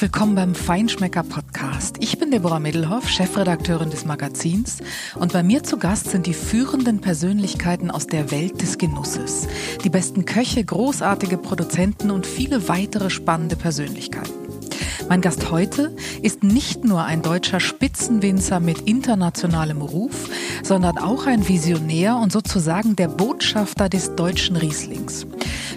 [0.00, 1.96] Willkommen beim Feinschmecker Podcast.
[2.00, 4.78] Ich bin Deborah Middelhoff, Chefredakteurin des Magazins
[5.14, 9.46] und bei mir zu Gast sind die führenden Persönlichkeiten aus der Welt des Genusses.
[9.84, 14.32] Die besten Köche, großartige Produzenten und viele weitere spannende Persönlichkeiten.
[15.10, 20.30] Mein Gast heute ist nicht nur ein deutscher Spitzenwinzer mit internationalem Ruf,
[20.62, 25.26] sondern auch ein Visionär und sozusagen der Botschafter des deutschen Rieslings.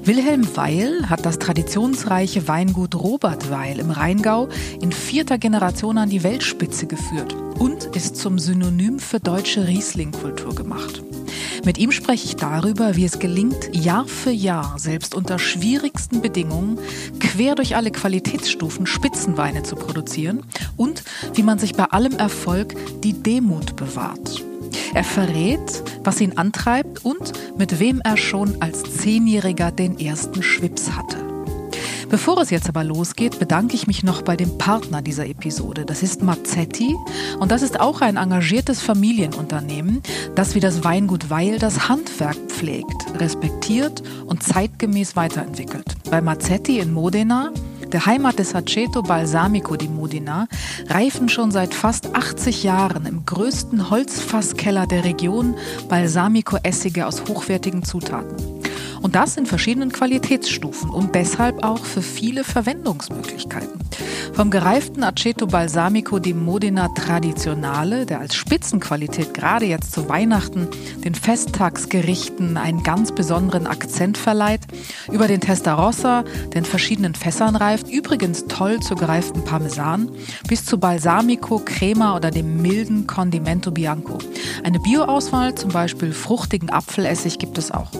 [0.05, 4.49] Wilhelm Weil hat das traditionsreiche Weingut Robert Weil im Rheingau
[4.81, 11.01] in vierter Generation an die Weltspitze geführt und ist zum Synonym für deutsche Rieslingkultur gemacht.
[11.63, 16.79] Mit ihm spreche ich darüber, wie es gelingt, Jahr für Jahr, selbst unter schwierigsten Bedingungen,
[17.21, 20.43] quer durch alle Qualitätsstufen Spitzenweine zu produzieren
[20.75, 24.43] und wie man sich bei allem Erfolg die Demut bewahrt.
[24.93, 30.91] Er verrät, was ihn antreibt und mit wem er schon als Zehnjähriger den ersten Schwips
[30.91, 31.17] hatte.
[32.09, 35.83] Bevor es jetzt aber losgeht, bedanke ich mich noch bei dem Partner dieser Episode.
[35.83, 36.95] Das ist Mazzetti
[37.39, 40.03] und das ist auch ein engagiertes Familienunternehmen,
[40.35, 45.85] das wie das Weingut Weil das Handwerk pflegt, respektiert und zeitgemäß weiterentwickelt.
[46.11, 47.51] Bei Mazzetti in Modena
[47.93, 50.47] der Heimat des Aceto Balsamico di Modena,
[50.89, 55.55] reifen schon seit fast 80 Jahren im größten Holzfasskeller der Region
[55.87, 58.52] Balsamico-Essige aus hochwertigen Zutaten.
[59.03, 63.83] Und das in verschiedenen Qualitätsstufen und deshalb auch für viele Verwendungsmöglichkeiten.
[64.33, 70.69] Vom gereiften Aceto Balsamico di Modena Traditionale, der als Spitzenqualität gerade jetzt zu Weihnachten
[71.03, 74.61] den Festtagsgerichten einen ganz besonderen Akzent verleiht,
[75.11, 76.23] über den Testarossa,
[76.53, 80.09] der in verschiedenen Fässern reift, übrigens toll zu gereiften Parmesan,
[80.47, 84.17] bis zu Balsamico, Crema oder dem milden Condimento Bianco.
[84.63, 87.91] Eine Bioauswahl, zum Beispiel fruchtigen Apfelessig, gibt es auch.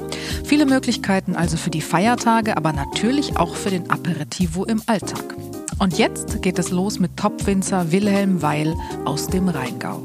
[0.45, 5.35] Viele Möglichkeiten also für die Feiertage, aber natürlich auch für den Aperitivo im Alltag.
[5.79, 10.03] Und jetzt geht es los mit Topwinzer Wilhelm Weil aus dem Rheingau.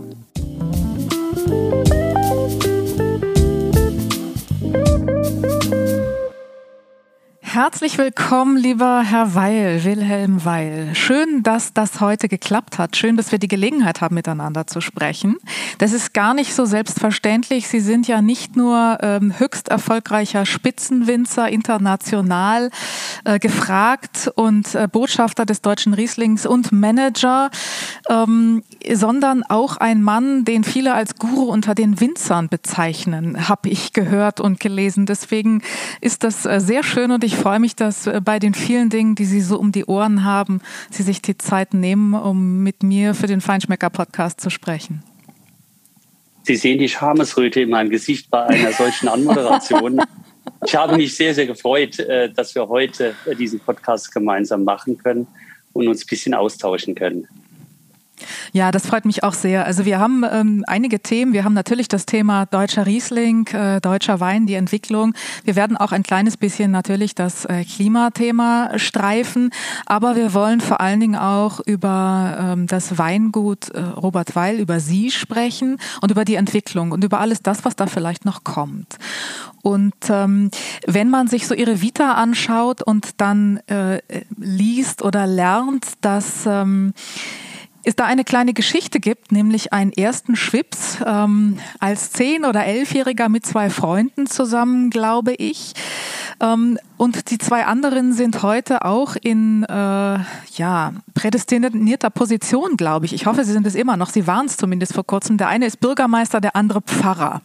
[7.60, 10.94] Herzlich willkommen, lieber Herr Weil, Wilhelm Weil.
[10.94, 12.96] Schön, dass das heute geklappt hat.
[12.96, 15.38] Schön, dass wir die Gelegenheit haben, miteinander zu sprechen.
[15.78, 17.66] Das ist gar nicht so selbstverständlich.
[17.66, 22.70] Sie sind ja nicht nur ähm, höchst erfolgreicher Spitzenwinzer, international
[23.24, 27.50] äh, gefragt und äh, Botschafter des deutschen Rieslings und Manager,
[28.08, 33.92] ähm, sondern auch ein Mann, den viele als Guru unter den Winzern bezeichnen, habe ich
[33.92, 35.06] gehört und gelesen.
[35.06, 35.60] Deswegen
[36.00, 39.14] ist das äh, sehr schön und ich freue mich, dass äh, bei den vielen Dingen,
[39.14, 40.60] die Sie so um die Ohren haben,
[40.90, 45.02] Sie sich die Zeit nehmen, um mit mir für den Feinschmecker-Podcast zu sprechen.
[46.42, 50.00] Sie sehen die Schamesröte in meinem Gesicht bei einer solchen Anmoderation.
[50.66, 55.26] ich habe mich sehr, sehr gefreut, äh, dass wir heute diesen Podcast gemeinsam machen können
[55.72, 57.28] und uns ein bisschen austauschen können.
[58.52, 59.64] Ja, das freut mich auch sehr.
[59.64, 61.32] Also wir haben ähm, einige Themen.
[61.32, 65.14] Wir haben natürlich das Thema deutscher Riesling, äh, deutscher Wein, die Entwicklung.
[65.44, 69.50] Wir werden auch ein kleines bisschen natürlich das äh, Klimathema streifen,
[69.86, 74.80] aber wir wollen vor allen Dingen auch über ähm, das Weingut äh, Robert Weil, über
[74.80, 78.96] Sie sprechen und über die Entwicklung und über alles das, was da vielleicht noch kommt.
[79.62, 80.50] Und ähm,
[80.86, 84.00] wenn man sich so ihre Vita anschaut und dann äh,
[84.36, 86.94] liest oder lernt, dass ähm,
[87.84, 93.28] es da eine kleine Geschichte gibt, nämlich einen ersten Schwips ähm, als zehn- oder elfjähriger
[93.28, 95.72] mit zwei Freunden zusammen, glaube ich.
[96.40, 100.18] Ähm, und die zwei anderen sind heute auch in äh,
[100.56, 103.12] ja, prädestinierter Position, glaube ich.
[103.12, 104.10] Ich hoffe, sie sind es immer noch.
[104.10, 105.38] Sie waren es zumindest vor kurzem.
[105.38, 107.40] Der eine ist Bürgermeister, der andere Pfarrer.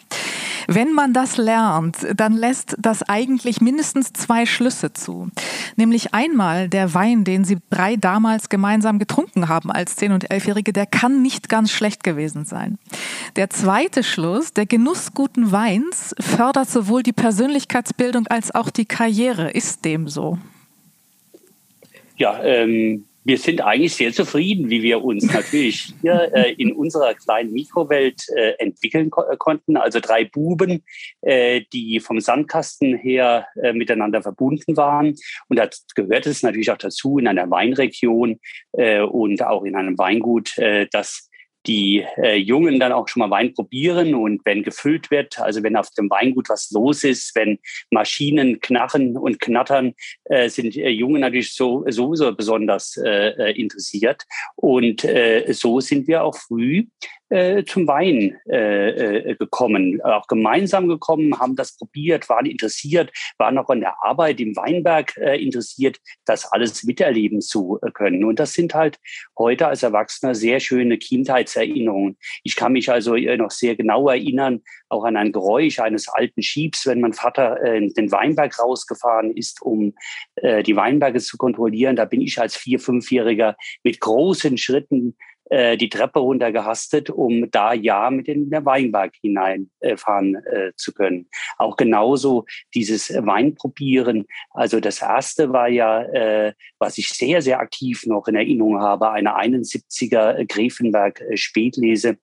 [0.68, 5.30] Wenn man das lernt, dann lässt das eigentlich mindestens zwei Schlüsse zu.
[5.76, 10.74] Nämlich einmal der Wein, den sie drei damals gemeinsam getrunken haben als zehn- und elfjährige,
[10.74, 12.78] der kann nicht ganz schlecht gewesen sein.
[13.36, 19.43] Der zweite Schluss, der Genuss guten Weins fördert sowohl die Persönlichkeitsbildung als auch die Karriere.
[19.52, 20.38] Ist dem so?
[22.18, 27.14] Ja, ähm, wir sind eigentlich sehr zufrieden, wie wir uns natürlich hier äh, in unserer
[27.14, 29.78] kleinen Mikrowelt äh, entwickeln ko äh, konnten.
[29.78, 30.84] Also drei Buben,
[31.22, 35.16] äh, die vom Sandkasten her äh, miteinander verbunden waren.
[35.48, 38.40] Und da gehört es natürlich auch dazu in einer Weinregion
[38.74, 41.30] äh, und auch in einem Weingut, äh, dass
[41.66, 45.76] die äh, Jungen dann auch schon mal Wein probieren und wenn gefüllt wird, also wenn
[45.76, 49.94] auf dem Weingut was los ist, wenn Maschinen knarren und knattern,
[50.26, 54.24] äh, sind äh, Jungen natürlich so, sowieso besonders äh, äh interessiert.
[54.56, 56.86] Und äh, so sind wir auch früh
[57.34, 63.58] äh, zum Wein äh, äh, gekommen, auch gemeinsam gekommen, haben das probiert, waren interessiert, waren
[63.58, 68.24] auch an der Arbeit im Weinberg äh, interessiert, das alles miterleben zu äh, können.
[68.24, 69.00] Und das sind halt
[69.38, 72.18] heute als Erwachsener sehr schöne Kindheitserinnerungen.
[72.44, 76.44] Ich kann mich also äh, noch sehr genau erinnern, auch an ein Geräusch eines alten
[76.44, 79.96] Schiebs, wenn mein Vater in den Weinberg rausgefahren ist, um
[80.36, 81.96] äh, die Weinberge zu kontrollieren.
[81.96, 85.16] Da bin ich als Vier-, Fünfjähriger mit großen Schritten
[85.50, 90.94] äh, die Treppe runtergehastet, um da ja mit in den Weinberg hineinfahren äh, äh, zu
[90.94, 91.28] können.
[91.58, 94.26] Auch genauso dieses Weinprobieren.
[94.52, 99.12] Also das erste war ja, äh, was ich sehr, sehr aktiv noch in Erinnerung habe,
[99.12, 102.18] eine 71er Gräfenberg äh, Spätlese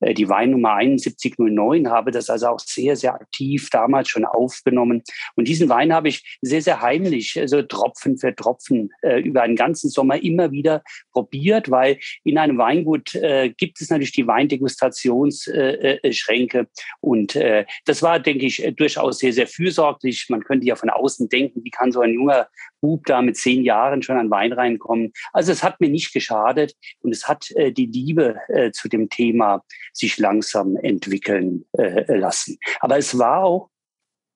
[0.00, 5.02] die Weinnummer 7109, habe das also auch sehr, sehr aktiv damals schon aufgenommen.
[5.34, 9.54] Und diesen Wein habe ich sehr, sehr heimlich, also Tropfen für Tropfen äh, über einen
[9.56, 10.82] ganzen Sommer immer wieder
[11.12, 16.58] probiert, weil in einem Weingut äh, gibt es natürlich die Weindegustationsschränke.
[16.58, 16.66] Äh, äh
[17.00, 20.26] und äh, das war, denke ich, durchaus sehr, sehr fürsorglich.
[20.28, 22.48] Man könnte ja von außen denken, wie kann so ein junger
[22.80, 25.12] Bub da mit zehn Jahren schon an Wein reinkommen.
[25.32, 29.08] Also es hat mir nicht geschadet und es hat äh, die Liebe äh, zu dem
[29.08, 29.62] Thema
[29.92, 32.58] sich langsam entwickeln äh, lassen.
[32.80, 33.70] Aber es war auch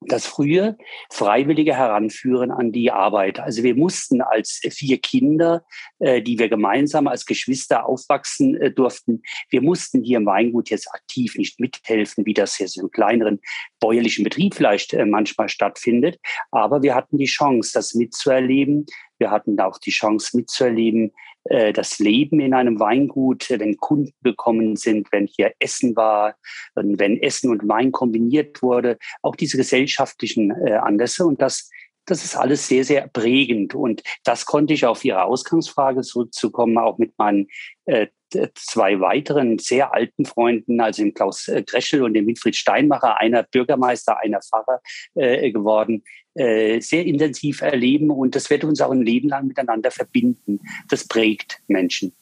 [0.01, 0.79] das frühe
[1.11, 3.39] Freiwillige heranführen an die Arbeit.
[3.39, 5.65] Also wir mussten als vier Kinder,
[5.99, 10.93] äh, die wir gemeinsam als Geschwister aufwachsen äh, durften, wir mussten hier im Weingut jetzt
[10.95, 13.41] aktiv nicht mithelfen, wie das jetzt im kleineren
[13.79, 16.19] bäuerlichen Betrieb vielleicht äh, manchmal stattfindet.
[16.51, 18.87] Aber wir hatten die Chance, das mitzuerleben.
[19.21, 21.13] Wir hatten auch die Chance mitzuerleben,
[21.45, 26.35] äh, das Leben in einem Weingut, wenn Kunden gekommen sind, wenn hier Essen war,
[26.75, 31.71] wenn Essen und Wein kombiniert wurde, auch diese gesellschaftlichen äh, Anlässe und das
[32.07, 33.75] das ist alles sehr, sehr prägend.
[33.75, 37.47] Und das konnte ich auf Ihre Ausgangsfrage zurückzukommen, auch mit meinen
[37.85, 38.09] äh,
[38.55, 44.19] zwei weiteren sehr alten Freunden, also dem Klaus Greschel und dem Winfried Steinmacher, einer Bürgermeister,
[44.19, 44.81] einer Pfarrer
[45.15, 46.05] äh, geworden,
[46.41, 50.61] äh, sehr intensiv erleben und das wird uns auch ein Leben lang miteinander verbinden.
[50.89, 52.13] Das prägt Menschen.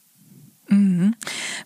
[0.69, 1.15] Mhm.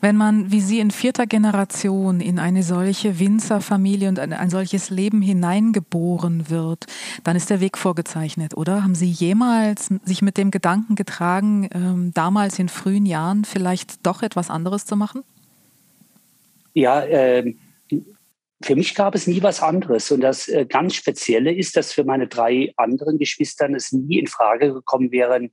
[0.02, 4.90] Wenn man wie Sie in vierter Generation in eine solche Winzerfamilie und ein, ein, solches
[4.90, 6.84] Leben hineingeboren wird,
[7.24, 8.84] dann ist der Weg vorgezeichnet, oder?
[8.84, 14.22] Haben Sie jemals sich mit dem Gedanken getragen, ähm, damals in frühen Jahren vielleicht doch
[14.22, 15.22] etwas anderes zu machen?
[16.74, 17.54] Ja, äh,
[18.62, 20.10] für mich gab es nie was anderes.
[20.10, 24.26] Und das äh, ganz Spezielle ist, dass für meine drei anderen Geschwistern es nie in
[24.26, 25.48] Frage gekommen wäre,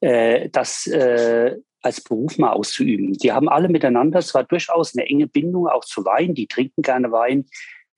[0.00, 3.12] äh, das äh, als Beruf mal auszuüben.
[3.12, 7.12] Die haben alle miteinander zwar durchaus eine enge Bindung auch zu Wein, die trinken gerne
[7.12, 7.46] Wein,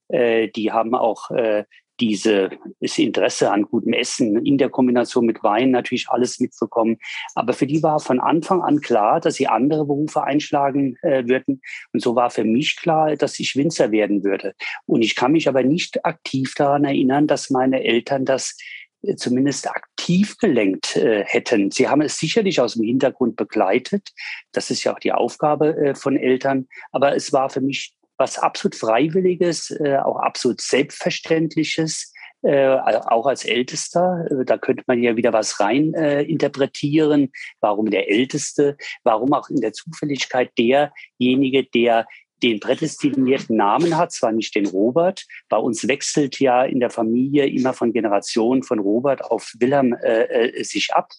[0.09, 1.65] äh, die haben auch äh,
[2.01, 2.51] diese
[2.81, 6.99] Interesse an gutem Essen in der Kombination mit Wein natürlich alles mitbekommen.
[7.35, 11.61] Aber für die war von Anfang an klar, dass sie andere Berufe einschlagen äh, würden.
[11.93, 14.55] Und so war für mich klar, dass ich Winzer werden würde.
[14.87, 18.57] Und ich kann mich aber nicht aktiv daran erinnern, dass meine Eltern das
[19.03, 21.71] äh, zumindest aktiv gelenkt äh, hätten.
[21.71, 24.11] Sie haben es sicherlich aus dem Hintergrund begleitet.
[24.53, 26.67] Das ist ja auch die Aufgabe äh, von Eltern.
[26.93, 33.45] Aber es war für mich was absolut Freiwilliges, äh, auch absolut Selbstverständliches, äh, auch als
[33.45, 34.27] Ältester.
[34.31, 37.33] Äh, da könnte man ja wieder was rein äh, interpretieren.
[37.61, 38.77] Warum der Älteste?
[39.05, 42.07] Warum auch in der Zufälligkeit derjenige, der
[42.43, 45.25] den prädestinierten Namen hat, zwar nicht den Robert.
[45.49, 50.25] Bei uns wechselt ja in der Familie immer von Generation von Robert auf Wilhelm äh,
[50.25, 51.11] äh, sich ab.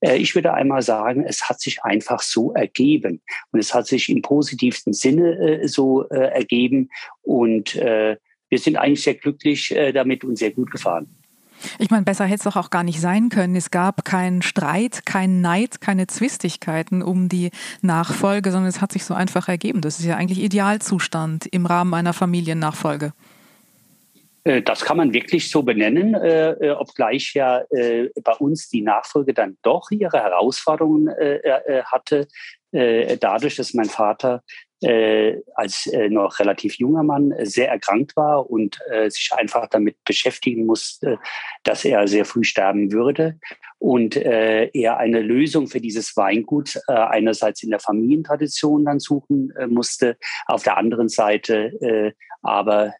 [0.00, 3.22] Äh, ich würde einmal sagen, es hat sich einfach so ergeben.
[3.50, 6.88] Und es hat sich im positivsten Sinne äh, so äh, ergeben.
[7.20, 8.16] Und äh,
[8.48, 11.21] wir sind eigentlich sehr glücklich damit und sehr gut gefahren.
[11.78, 13.56] Ich meine, besser hätte es doch auch gar nicht sein können.
[13.56, 17.50] Es gab keinen Streit, keinen Neid, keine Zwistigkeiten um die
[17.80, 19.80] Nachfolge, sondern es hat sich so einfach ergeben.
[19.80, 23.12] Das ist ja eigentlich Idealzustand im Rahmen einer Familiennachfolge.
[24.44, 28.82] Äh, das kann man wirklich so benennen, äh, äh, obgleich ja äh, bei uns die
[28.82, 32.28] Nachfolge dann doch ihre Herausforderungen äh, äh hatte,
[32.74, 34.42] dadurch, dass mein Vater
[34.82, 39.68] äh, als äh, noch relativ junger Mann äh, sehr erkrankt war und äh, sich einfach
[39.68, 41.18] damit beschäftigen musste,
[41.62, 43.38] dass er sehr früh sterben würde.
[43.78, 50.16] Und äh, er eine Lösung für dieses Weingut einerseits in der Familientradition dann suchen musste,
[50.46, 52.94] auf der anderen Seite aber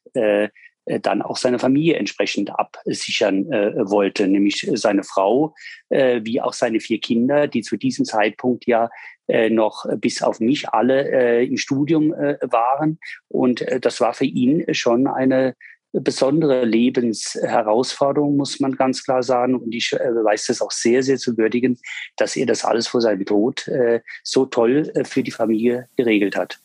[0.85, 5.55] dann auch seine Familie entsprechend absichern äh, wollte, nämlich seine Frau
[5.91, 8.91] äh, wie auch seine vier Kinder, die zu diesem Zeitpunkt ja
[9.29, 12.99] noch bis auf mich alle äh, im Studium äh, waren.
[13.29, 15.55] Und äh, das war für ihn schon eine
[15.93, 19.55] besondere Lebensherausforderung, muss man ganz klar sagen.
[19.55, 21.79] Und ich äh, weiß das auch sehr, sehr zu würdigen,
[22.17, 26.37] dass er das alles vor seinem Tod äh, so toll äh, für die Familie geregelt
[26.37, 26.59] hat.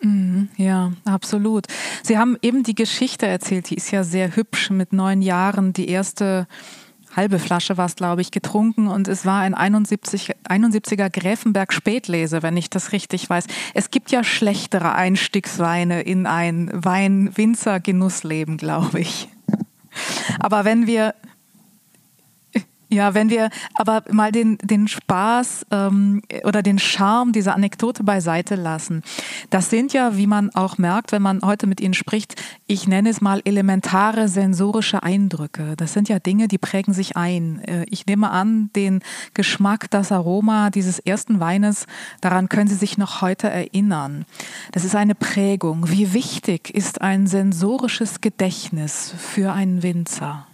[0.00, 1.66] Mhm, ja, absolut.
[2.02, 5.88] Sie haben eben die Geschichte erzählt, die ist ja sehr hübsch mit neun Jahren, die
[5.88, 6.46] erste
[7.16, 12.42] halbe Flasche war es, glaube ich, getrunken und es war ein 71, 71er Gräfenberg Spätlese,
[12.42, 13.46] wenn ich das richtig weiß.
[13.74, 19.28] Es gibt ja schlechtere Einstiegsweine in ein Wein-Winzer-Genussleben, glaube ich.
[20.38, 21.14] Aber wenn wir
[22.88, 28.54] ja, wenn wir aber mal den, den Spaß ähm, oder den Charme dieser Anekdote beiseite
[28.54, 29.02] lassen.
[29.50, 33.10] Das sind ja, wie man auch merkt, wenn man heute mit ihnen spricht, ich nenne
[33.10, 35.74] es mal elementare sensorische Eindrücke.
[35.76, 37.60] Das sind ja Dinge, die prägen sich ein.
[37.64, 39.00] Äh, ich nehme an, den
[39.34, 41.86] Geschmack, das Aroma dieses ersten Weines,
[42.20, 44.26] daran können Sie sich noch heute erinnern.
[44.72, 45.90] Das ist eine Prägung.
[45.90, 50.46] Wie wichtig ist ein sensorisches Gedächtnis für einen Winzer?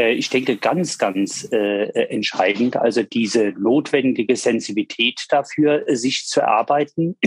[0.00, 2.76] Äh, ich denke, ganz, ganz äh, entscheidend.
[2.76, 7.18] Also diese notwendige Sensibilität dafür, äh, sich zu erarbeiten,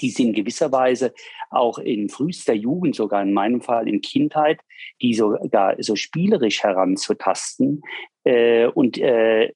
[0.00, 1.12] die sie in gewisser Weise
[1.50, 4.60] auch in frühester Jugend, sogar in meinem Fall in Kindheit,
[5.02, 7.82] die sogar so spielerisch heranzutasten
[8.22, 9.52] äh, und äh,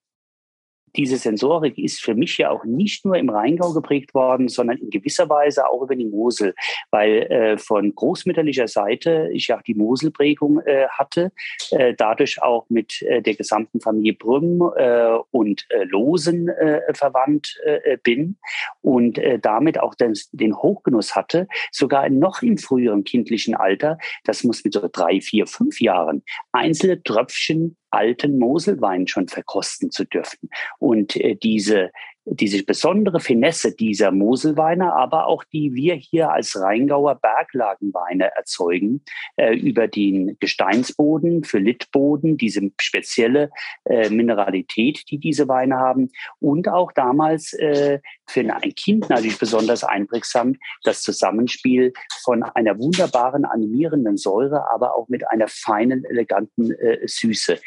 [0.99, 4.91] diese Sensorik ist für mich ja auch nicht nur im Rheingau geprägt worden, sondern in
[4.91, 6.55] gewisser Weise auch über die Mosel,
[6.91, 11.31] weil äh, von großmütterlicher Seite ich ja die Moselprägung äh, hatte,
[11.71, 16.51] äh, dadurch auch mit äh, der gesamten Familie Brüm äh, und äh, Losen
[16.95, 17.57] verwandt
[18.03, 18.39] bin
[18.81, 24.65] und damit auch den, den Hochgenuss hatte, sogar noch im früheren kindlichen Alter, das muss
[24.65, 30.51] mit so drei, vier, fünf Jahren, einzelne Tröpfchen alten Moselwein schon verkosten zu dürfen.
[30.79, 31.91] Und äh, diese
[32.31, 39.03] diese besondere Finesse dieser Moselweine, aber auch die wir hier als Rheingauer Berglagenweine erzeugen,
[39.37, 43.51] äh, über den Gesteinsboden, für Littboden, diese spezielle
[43.85, 49.85] äh, Mineralität, die diese Weine haben und auch damals äh, für ein Kind natürlich besonders
[49.85, 51.93] einprägsam das Zusammenspiel
[52.23, 57.59] von einer wunderbaren animierenden Säure, aber auch mit einer feinen, eleganten äh, Süße.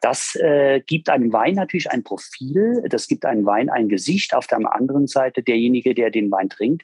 [0.00, 4.34] Das äh, gibt einem Wein natürlich ein Profil, das gibt einem Wein ein Gesicht, Gesicht,
[4.34, 6.82] auf der anderen Seite derjenige, der den Wein trinkt,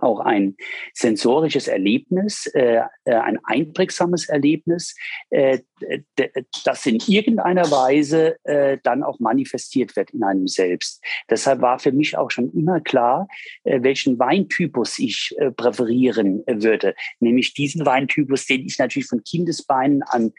[0.00, 0.56] auch ein
[0.94, 4.94] sensorisches Erlebnis, äh, äh ein einprägsames Erlebnis,
[5.30, 5.60] äh,
[6.64, 11.02] das in irgendeiner Weise äh, dann auch manifestiert wird in einem selbst.
[11.28, 13.28] Deshalb war für mich auch schon immer klar,
[13.64, 20.02] äh, welchen Weintypus ich äh, präferieren würde, nämlich diesen Weintypus, den ich natürlich von Kindesbeinen
[20.02, 20.32] an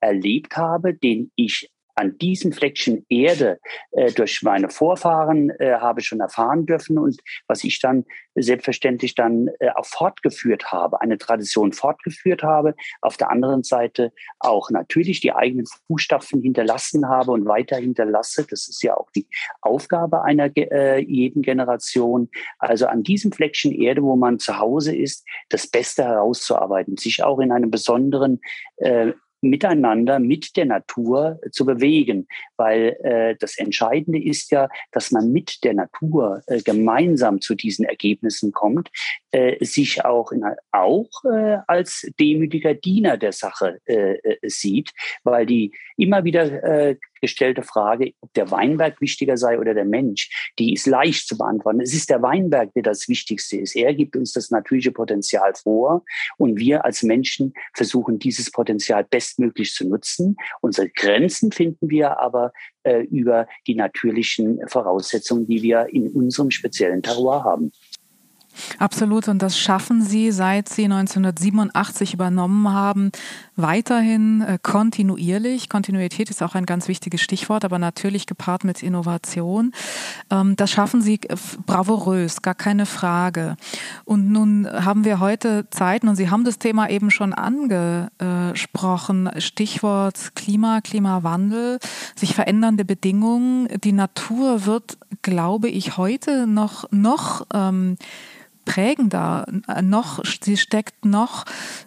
[0.00, 1.70] erlebt habe, den ich
[2.00, 3.60] an diesem Fleckchen Erde
[3.92, 9.48] äh, durch meine Vorfahren äh, habe schon erfahren dürfen und was ich dann selbstverständlich dann
[9.58, 15.32] äh, auch fortgeführt habe, eine Tradition fortgeführt habe, auf der anderen Seite auch natürlich die
[15.32, 18.46] eigenen Fußstapfen hinterlassen habe und weiter hinterlasse.
[18.48, 19.28] Das ist ja auch die
[19.60, 22.30] Aufgabe einer äh, jeden Generation.
[22.58, 27.40] Also an diesem Fleckchen Erde, wo man zu Hause ist, das Beste herauszuarbeiten, sich auch
[27.40, 28.40] in einem besonderen
[28.76, 35.32] äh, miteinander mit der Natur zu bewegen, weil äh, das Entscheidende ist ja, dass man
[35.32, 38.90] mit der Natur äh, gemeinsam zu diesen Ergebnissen kommt,
[39.30, 44.90] äh, sich auch, in, auch äh, als demütiger Diener der Sache äh, äh sieht,
[45.24, 50.52] weil die immer wieder äh, gestellte Frage, ob der Weinberg wichtiger sei oder der Mensch,
[50.58, 51.80] die ist leicht zu beantworten.
[51.80, 53.76] Es ist der Weinberg, der das Wichtigste ist.
[53.76, 56.04] Er gibt uns das natürliche Potenzial vor
[56.38, 60.36] und wir als Menschen versuchen, dieses Potenzial bestmöglich zu nutzen.
[60.60, 67.02] Unsere Grenzen finden wir aber äh, über die natürlichen Voraussetzungen, die wir in unserem speziellen
[67.02, 67.72] Terroir haben.
[68.78, 69.28] Absolut.
[69.28, 73.12] Und das schaffen Sie, seit Sie 1987 übernommen haben,
[73.62, 75.68] weiterhin äh, kontinuierlich.
[75.68, 79.72] Kontinuität ist auch ein ganz wichtiges Stichwort, aber natürlich gepaart mit Innovation.
[80.30, 81.20] Ähm, das schaffen Sie
[81.66, 83.56] bravourös, gar keine Frage.
[84.04, 90.34] Und nun haben wir heute Zeiten, und Sie haben das Thema eben schon angesprochen, Stichwort
[90.34, 91.78] Klima, Klimawandel,
[92.16, 93.68] sich verändernde Bedingungen.
[93.84, 97.96] Die Natur wird, glaube ich, heute noch, noch ähm,
[98.70, 99.46] prägender,
[99.82, 101.44] noch, sie steckt noch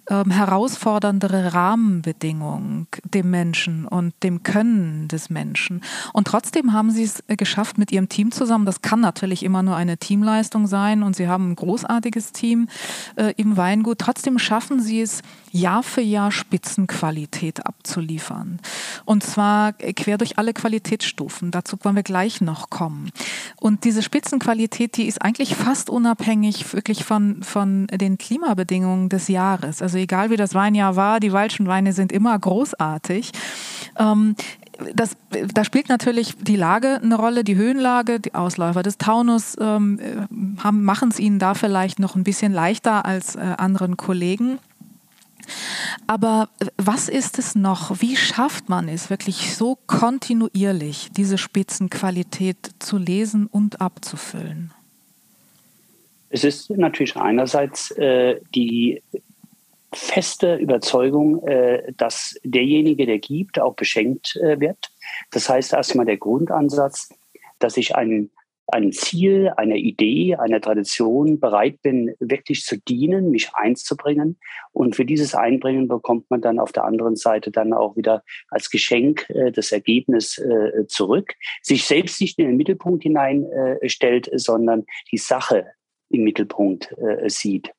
[0.10, 5.82] ähm, herausforderndere Rahmenbedingungen dem Menschen und dem Können des Menschen.
[6.12, 8.66] Und trotzdem haben sie es geschafft mit ihrem Team zusammen.
[8.66, 12.68] Das kann natürlich immer nur eine Teamleistung sein und sie haben ein großartiges Team
[13.16, 14.00] äh, im Weingut.
[14.00, 15.22] Trotzdem schaffen sie es,
[15.54, 18.60] Jahr für Jahr Spitzenqualität abzuliefern.
[19.06, 21.52] Und zwar quer durch alle Qualitätsstufen.
[21.52, 23.12] Dazu wollen wir gleich noch kommen.
[23.58, 29.82] Und diese Spitzenqualität, die ist eigentlich fast unabhängig wirklich von, von den Klimabedingungen des Jahres.
[29.82, 33.32] Also egal wie das Weinjahr war, die Walschen Weine sind immer großartig.
[33.98, 34.36] Ähm,
[34.96, 35.16] das,
[35.54, 40.00] da spielt natürlich die Lage eine Rolle, die Höhenlage, die Ausläufer des Taunus ähm,
[40.30, 44.60] machen es ihnen da vielleicht noch ein bisschen leichter als äh, anderen Kollegen.
[46.08, 48.02] Aber was ist es noch?
[48.02, 54.74] Wie schafft man es wirklich so kontinuierlich, diese Spitzenqualität zu lesen und abzufüllen?
[56.34, 59.04] Es ist natürlich einerseits äh, die
[59.94, 64.90] feste Überzeugung, äh, dass derjenige, der gibt, auch beschenkt äh, wird.
[65.30, 67.14] Das heißt erstmal der Grundansatz,
[67.60, 68.32] dass ich ein,
[68.66, 74.40] ein Ziel, eine Idee, einer Tradition bereit bin, wirklich zu dienen, mich einzubringen.
[74.72, 78.72] Und für dieses Einbringen bekommt man dann auf der anderen Seite dann auch wieder als
[78.72, 81.36] Geschenk äh, das Ergebnis äh, zurück.
[81.62, 85.68] Sich selbst nicht in den Mittelpunkt hineinstellt, äh, sondern die Sache
[86.14, 87.72] im Mittelpunkt äh, sieht.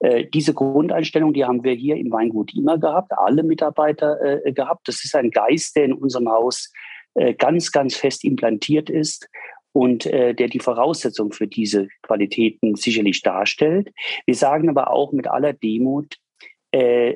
[0.00, 4.88] Äh, diese Grundeinstellung, die haben wir hier im Weingut immer gehabt, alle Mitarbeiter äh, gehabt.
[4.88, 6.72] Das ist ein Geist, der in unserem Haus
[7.14, 9.28] äh, ganz, ganz fest implantiert ist
[9.72, 13.90] und äh, der die Voraussetzung für diese Qualitäten sicherlich darstellt.
[14.26, 16.16] Wir sagen aber auch mit aller Demut,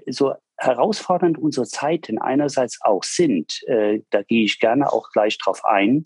[0.06, 5.64] so herausfordernd unsere Zeiten einerseits auch sind, äh, da gehe ich gerne auch gleich drauf
[5.64, 6.02] ein,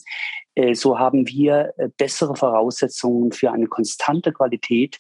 [0.75, 4.99] so haben wir äh, bessere Voraussetzungen für eine konstante Qualität,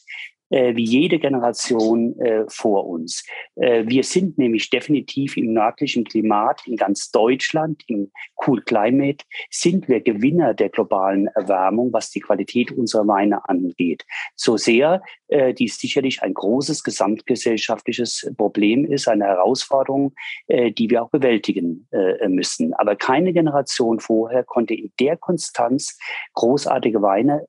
[0.52, 3.24] äh, wie jede Generation äh, vor uns.
[3.56, 8.12] Äh, wir sind nämlich definitiv im nördlichen Klimat in ganz Deutschland, im
[8.46, 14.04] Cool Climate, sind wir Gewinner der globalen Erwärmung, was die Qualität unserer Weine angeht.
[14.36, 20.12] So sehr, äh, dies sicherlich ein großes gesamtgesellschaftliches Problem ist, eine Herausforderung,
[20.48, 22.74] äh, die wir auch bewältigen äh, müssen.
[22.74, 25.98] Aber keine Generation vorher konnte in der Konstanz
[26.34, 27.46] großartige Weine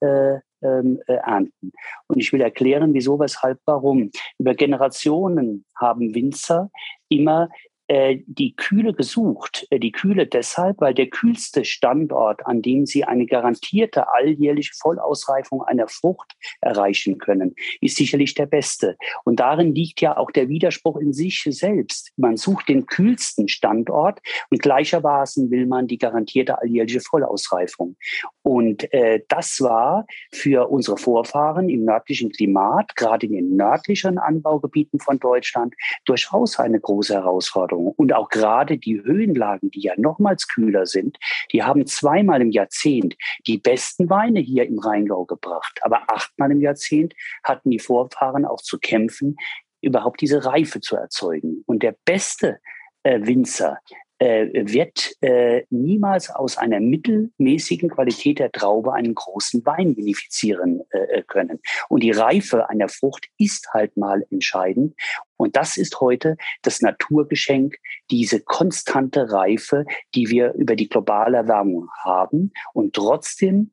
[0.63, 1.71] ähm, äh, ernten.
[2.07, 4.11] Und ich will erklären, wieso, weshalb, warum.
[4.37, 6.69] Über Generationen haben Winzer
[7.09, 7.49] immer
[7.89, 9.67] die Kühle gesucht.
[9.69, 15.63] Äh, die Kühle deshalb, weil der kühlste Standort, an dem Sie eine garantierte alljährliche Vollausreifung
[15.63, 18.95] einer Frucht erreichen können, ist sicherlich der beste.
[19.25, 22.11] Und darin liegt ja auch der Widerspruch in sich selbst.
[22.15, 27.97] Man sucht den kühlsten Standort und gleichermaßen will man die garantierte alljährliche Vollausreifung.
[28.43, 34.99] Und äh, das war für unsere Vorfahren im nördlichen Klimat, gerade in den nördlichen Anbaugebieten
[34.99, 37.72] von Deutschland, durchaus eine große Herausforderung.
[37.73, 37.93] Herausforderung.
[37.95, 41.17] Und auch gerade die Höhenlagen, die ja nochmals kühler sind,
[41.51, 43.15] die haben zweimal im Jahrzehnt
[43.47, 45.79] die besten Weine hier im Rheingau gebracht.
[45.81, 49.37] Aber achtmal im Jahrzehnt hatten die Vorfahren auch zu kämpfen,
[49.81, 51.63] überhaupt diese Reife zu erzeugen.
[51.65, 52.59] Und der beste
[53.03, 53.79] äh, Winzer,
[54.23, 61.21] äh, wird äh, niemals aus einer mittelmäßigen Qualität der Traube einen großen Wein benefizieren äh,
[61.23, 61.59] können.
[61.89, 64.95] Und die Reife einer Frucht ist halt mal entscheidend.
[65.35, 67.75] Und das ist heute das Naturgeschenk,
[68.11, 73.71] diese konstante Reife, die wir über die globale Erwärmung haben und trotzdem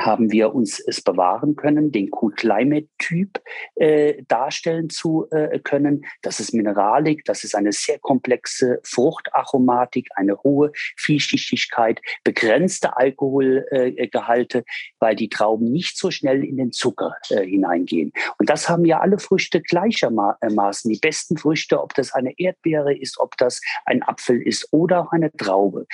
[0.00, 3.40] haben wir uns es bewahren können, den Cool-Climate-Typ
[3.76, 6.04] äh, darstellen zu äh, können.
[6.22, 14.64] Das ist Mineralik, das ist eine sehr komplexe Fruchtaromatik, eine hohe Vielschichtigkeit, begrenzte Alkoholgehalte, äh,
[14.98, 18.12] weil die Trauben nicht so schnell in den Zucker äh, hineingehen.
[18.38, 20.90] Und das haben ja alle Früchte gleichermaßen.
[20.90, 25.12] Die besten Früchte, ob das eine Erdbeere ist, ob das ein Apfel ist oder auch
[25.12, 25.86] eine Traube.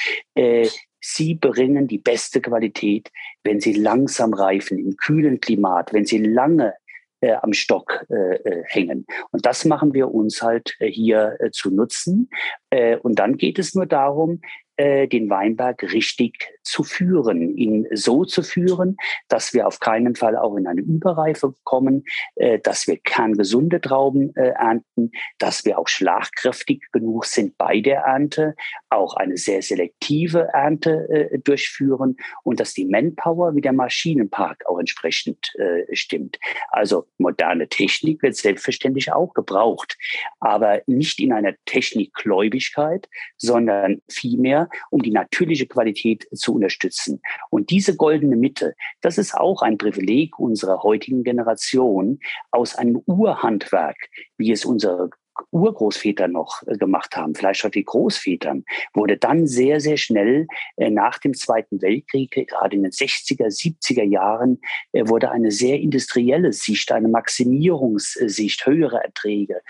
[1.08, 3.12] Sie bringen die beste Qualität,
[3.44, 6.74] wenn sie langsam reifen, im kühlen Klimat, wenn sie lange
[7.20, 9.06] äh, am Stock äh, äh hängen.
[9.30, 12.28] Und das machen wir uns halt äh, hier äh, zu nutzen.
[12.70, 14.40] Äh, und dann geht es nur darum,
[14.78, 18.96] den Weinberg richtig zu führen, ihn so zu führen,
[19.28, 24.34] dass wir auf keinen Fall auch in eine Überreife kommen, äh, dass wir kerngesunde Trauben
[24.34, 28.54] äh, ernten, dass wir auch schlagkräftig genug sind bei der Ernte,
[28.90, 34.78] auch eine sehr selektive Ernte äh, durchführen und dass die Manpower wie der Maschinenpark auch
[34.78, 35.52] entsprechend
[35.92, 36.38] stimmt.
[36.70, 39.96] Also moderne Technik wird selbstverständlich auch gebraucht,
[40.40, 47.20] aber nicht in einer Technikgläubigkeit, sondern vielmehr um die natürliche Qualität zu unterstützen.
[47.50, 52.18] Und diese goldene Mitte, das ist auch ein Privileg unserer heutigen Generation
[52.50, 53.96] aus einem Urhandwerk,
[54.36, 55.10] wie es unsere
[55.50, 58.64] Urgroßväter noch äh, gemacht haben, vielleicht auch die Großvätern,
[58.94, 64.04] wurde dann sehr, sehr schnell äh, nach dem Zweiten Weltkrieg, gerade in den 60er, 70er
[64.04, 64.60] Jahren,
[64.92, 69.60] äh, wurde eine sehr industrielle Sicht, eine Maximierungssicht, höhere Erträge,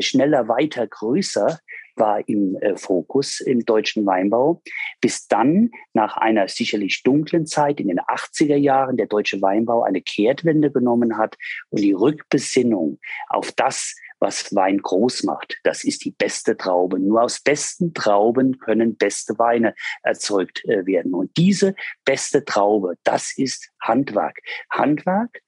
[0.00, 1.58] schneller, weiter, größer
[1.96, 4.62] war im äh, Fokus im deutschen Weinbau,
[5.00, 10.02] bis dann nach einer sicherlich dunklen Zeit in den 80er Jahren der deutsche Weinbau eine
[10.02, 11.36] Kehrtwende genommen hat
[11.70, 12.98] und die Rückbesinnung
[13.28, 15.58] auf das, was Wein groß macht.
[15.64, 16.98] Das ist die beste Traube.
[16.98, 21.14] Nur aus besten Trauben können beste Weine erzeugt äh, werden.
[21.14, 21.74] Und diese
[22.04, 24.38] beste Traube, das ist Handwerk.
[24.70, 25.40] Handwerk,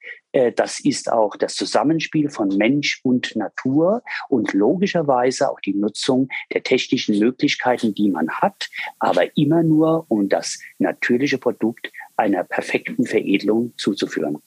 [0.56, 6.62] das ist auch das Zusammenspiel von Mensch und Natur und logischerweise auch die Nutzung der
[6.62, 13.72] technischen Möglichkeiten, die man hat, aber immer nur, um das natürliche Produkt einer perfekten Veredelung
[13.76, 14.38] zuzuführen.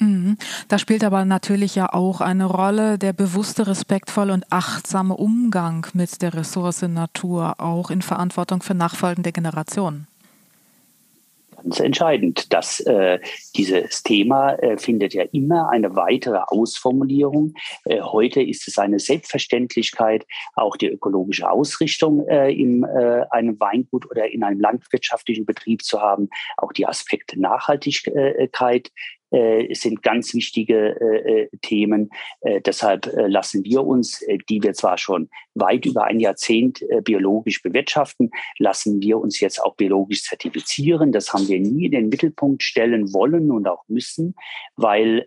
[0.00, 0.36] Mhm.
[0.68, 6.22] Da spielt aber natürlich ja auch eine Rolle der bewusste, respektvolle und achtsame Umgang mit
[6.22, 10.06] der Ressource Natur, auch in Verantwortung für nachfolgende Generationen.
[11.62, 12.52] Ganz entscheidend.
[12.52, 13.18] dass äh,
[13.56, 17.54] dieses Thema äh, findet ja immer eine weitere Ausformulierung.
[17.84, 24.08] Äh, heute ist es eine Selbstverständlichkeit, auch die ökologische Ausrichtung äh, in äh, einem Weingut
[24.08, 28.92] oder in einem landwirtschaftlichen Betrieb zu haben, auch die Aspekte Nachhaltigkeit
[29.30, 32.10] äh, sind ganz wichtige äh, äh, Themen.
[32.40, 36.84] Äh, deshalb äh, lassen wir uns, äh, die wir zwar schon weit über ein Jahrzehnt
[37.02, 41.10] biologisch bewirtschaften, lassen wir uns jetzt auch biologisch zertifizieren.
[41.10, 44.36] Das haben wir nie in den Mittelpunkt stellen wollen und auch müssen,
[44.76, 45.26] weil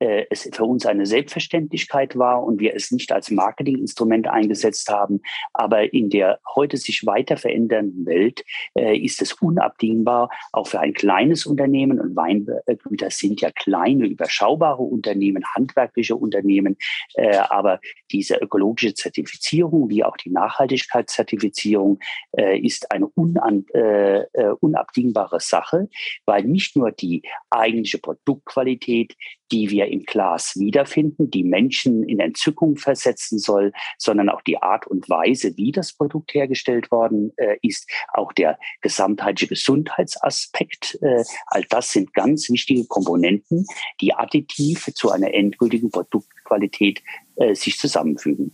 [0.00, 5.20] äh, es für uns eine Selbstverständlichkeit war und wir es nicht als Marketinginstrument eingesetzt haben.
[5.52, 10.94] Aber in der heute sich weiter verändernden Welt äh, ist es unabdingbar, auch für ein
[10.94, 16.76] kleines Unternehmen, und Weingüter sind ja kleine, überschaubare Unternehmen, handwerkliche Unternehmen,
[17.14, 21.98] äh, aber diese ökologische Zertifizierung wie auch die Nachhaltigkeitszertifizierung
[22.32, 24.24] äh, ist eine unan, äh,
[24.60, 25.88] unabdingbare Sache,
[26.24, 29.14] weil nicht nur die eigentliche Produktqualität,
[29.52, 34.86] die wir im Glas wiederfinden, die Menschen in Entzückung versetzen soll, sondern auch die Art
[34.86, 40.98] und Weise, wie das Produkt hergestellt worden äh, ist, auch der gesamtheitliche Gesundheitsaspekt.
[41.02, 43.66] Äh, all das sind ganz wichtige Komponenten,
[44.00, 47.02] die additiv zu einer endgültigen Produktqualität
[47.36, 48.52] äh, sich zusammenfügen.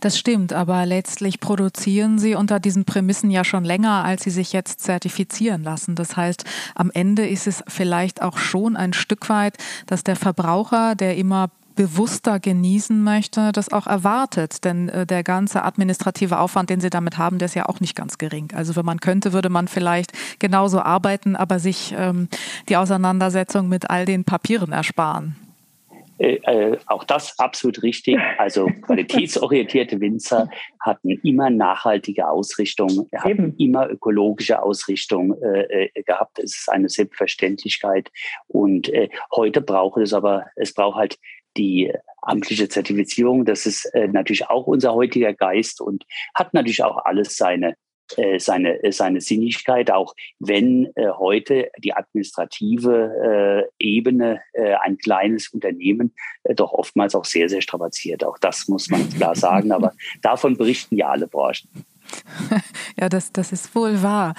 [0.00, 4.52] Das stimmt, aber letztlich produzieren Sie unter diesen Prämissen ja schon länger, als Sie sich
[4.52, 5.94] jetzt zertifizieren lassen.
[5.94, 10.94] Das heißt, am Ende ist es vielleicht auch schon ein Stück weit, dass der Verbraucher,
[10.94, 14.64] der immer bewusster genießen möchte, das auch erwartet.
[14.64, 17.94] Denn äh, der ganze administrative Aufwand, den Sie damit haben, der ist ja auch nicht
[17.94, 18.48] ganz gering.
[18.52, 22.28] Also wenn man könnte, würde man vielleicht genauso arbeiten, aber sich ähm,
[22.68, 25.36] die Auseinandersetzung mit all den Papieren ersparen.
[26.18, 28.18] Äh, äh, auch das absolut richtig.
[28.38, 30.50] Also qualitätsorientierte Winzer
[30.80, 33.56] hatten immer nachhaltige Ausrichtung, hatten Eben.
[33.58, 36.38] immer ökologische Ausrichtung äh, äh, gehabt.
[36.38, 38.10] Es ist eine Selbstverständlichkeit.
[38.48, 41.18] Und äh, heute braucht es aber, es braucht halt
[41.56, 43.44] die amtliche Zertifizierung.
[43.44, 46.04] Das ist äh, natürlich auch unser heutiger Geist und
[46.34, 47.76] hat natürlich auch alles seine
[48.38, 55.48] seine, äh, seine Sinnigkeit, auch wenn äh, heute die administrative äh, Ebene äh, ein kleines
[55.48, 58.24] Unternehmen äh, doch oftmals auch sehr, sehr strapaziert.
[58.24, 59.92] Auch das muss man klar sagen, aber
[60.22, 61.68] davon berichten ja alle Branchen.
[62.98, 64.34] Ja, das, das ist wohl wahr.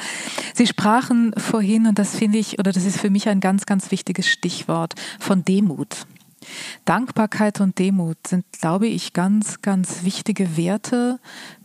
[0.56, 3.92] Sie sprachen vorhin, und das finde ich, oder das ist für mich ein ganz, ganz
[3.92, 6.08] wichtiges Stichwort, von Demut.
[6.86, 11.20] Dankbarkeit und Demut sind, glaube ich, ganz, ganz wichtige Werte,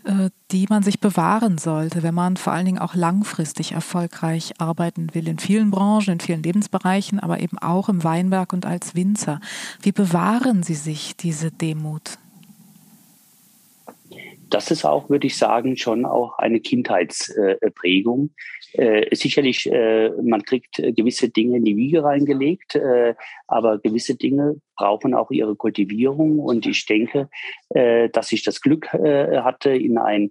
[0.05, 5.15] äh, die man sich bewahren sollte, wenn man vor allen Dingen auch langfristig erfolgreich arbeiten
[5.15, 9.41] will, in vielen Branchen, in vielen Lebensbereichen, aber eben auch im Weinberg und als Winzer.
[9.81, 12.19] Wie bewahren Sie sich diese Demut?
[14.55, 18.31] Das ist auch, würde ich sagen, schon auch eine Kindheitsprägung.
[18.75, 23.15] Äh, sicherlich, äh, man kriegt äh, gewisse Dinge in die Wiege reingelegt, äh,
[23.49, 26.39] aber gewisse Dinge brauchen auch ihre Kultivierung.
[26.39, 27.29] Und ich denke,
[27.71, 30.31] äh, dass ich das Glück äh, hatte, in ein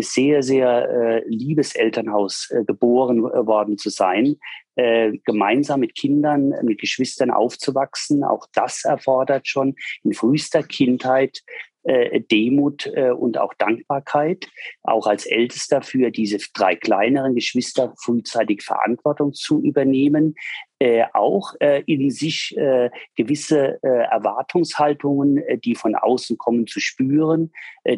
[0.00, 4.34] sehr, sehr liebes Elternhaus geboren worden zu sein,
[4.74, 8.24] gemeinsam mit Kindern, mit Geschwistern aufzuwachsen.
[8.24, 11.42] Auch das erfordert schon in frühester Kindheit
[11.84, 14.48] äh, Demut äh, und auch Dankbarkeit,
[14.82, 20.34] auch als Ältester für diese drei kleineren Geschwister frühzeitig Verantwortung zu übernehmen,
[20.82, 26.80] äh, auch äh, in sich äh, gewisse äh, Erwartungshaltungen, äh, die von außen kommen, zu
[26.80, 27.52] spüren,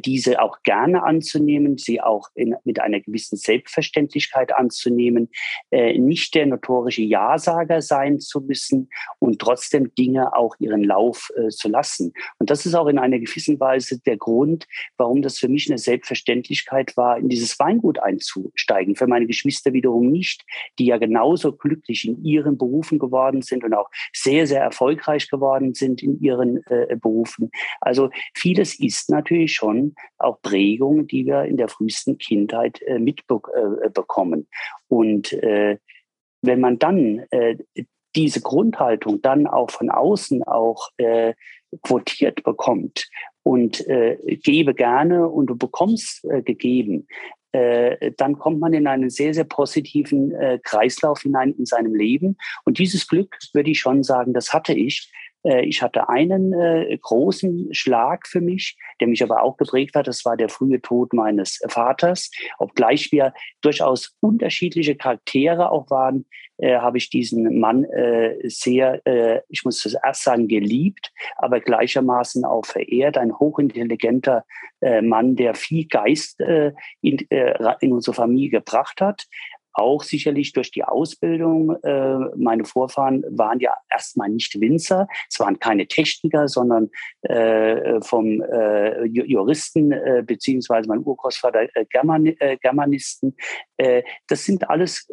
[0.04, 5.28] diese auch gerne anzunehmen, sie auch in, mit einer gewissen Selbstverständlichkeit anzunehmen,
[5.70, 12.14] nicht der notorische Ja-Sager sein zu müssen und trotzdem Dinge auch ihren Lauf zu lassen.
[12.38, 14.66] Und das ist auch in einer gewissen Weise der Grund,
[14.96, 18.96] warum das für mich eine Selbstverständlichkeit war, in dieses Weingut einzusteigen.
[18.96, 20.46] Für meine Geschwister wiederum nicht,
[20.78, 25.30] die ja genauso glücklich in ihrem Beruf Berufen geworden sind und auch sehr, sehr erfolgreich
[25.30, 27.50] geworden sind in ihren äh, Berufen.
[27.80, 34.40] Also vieles ist natürlich schon auch Prägung, die wir in der frühesten Kindheit äh, mitbekommen.
[34.40, 34.44] Äh,
[34.88, 35.78] und äh,
[36.42, 37.56] wenn man dann äh,
[38.16, 41.34] diese Grundhaltung dann auch von außen auch äh,
[41.82, 43.08] quotiert bekommt
[43.42, 43.84] und
[44.44, 47.08] gebe gerne und du bekommst gegeben,
[47.54, 52.36] äh, dann kommt man in einen sehr, sehr positiven äh, Kreislauf hinein in seinem Leben.
[52.64, 55.12] Und dieses Glück, würde ich schon sagen, das hatte ich.
[55.44, 60.08] Äh, ich hatte einen äh, großen Schlag für mich, der mich aber auch geprägt hat.
[60.08, 62.30] Das war der frühe Tod meines Vaters.
[62.58, 66.26] Obgleich wir durchaus unterschiedliche Charaktere auch waren,
[66.58, 67.86] äh, habe ich diesen Mann
[68.44, 69.00] sehr,
[69.48, 73.18] ich muss das erst sagen, geliebt, aber gleichermaßen auch verehrt.
[73.18, 74.44] Ein hochintelligenter
[75.02, 79.26] Mann, der viel Geist in unsere Familie gebracht hat
[79.74, 81.76] auch sicherlich durch die Ausbildung.
[81.82, 86.90] Äh, meine Vorfahren waren ja erstmal nicht Winzer, es waren keine Techniker, sondern
[87.22, 93.36] äh, vom äh, Juristen äh, beziehungsweise mein Urgroßvater äh, German, äh, Germanisten.
[93.76, 95.10] Äh, das sind alles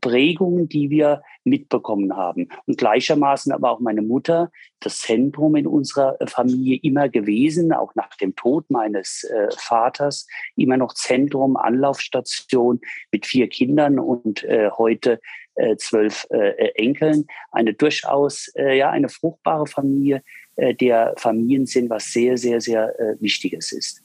[0.00, 2.48] Prägungen, die wir mitbekommen haben.
[2.66, 4.50] Und gleichermaßen aber auch meine Mutter,
[4.80, 10.76] das Zentrum in unserer Familie immer gewesen, auch nach dem Tod meines äh, Vaters, immer
[10.76, 15.20] noch Zentrum, Anlaufstation mit vier Kindern und äh, heute
[15.54, 17.26] äh, zwölf äh, Enkeln.
[17.52, 20.22] Eine durchaus, äh, ja, eine fruchtbare Familie,
[20.56, 24.02] äh, der Familiensinn was sehr, sehr, sehr äh, Wichtiges ist.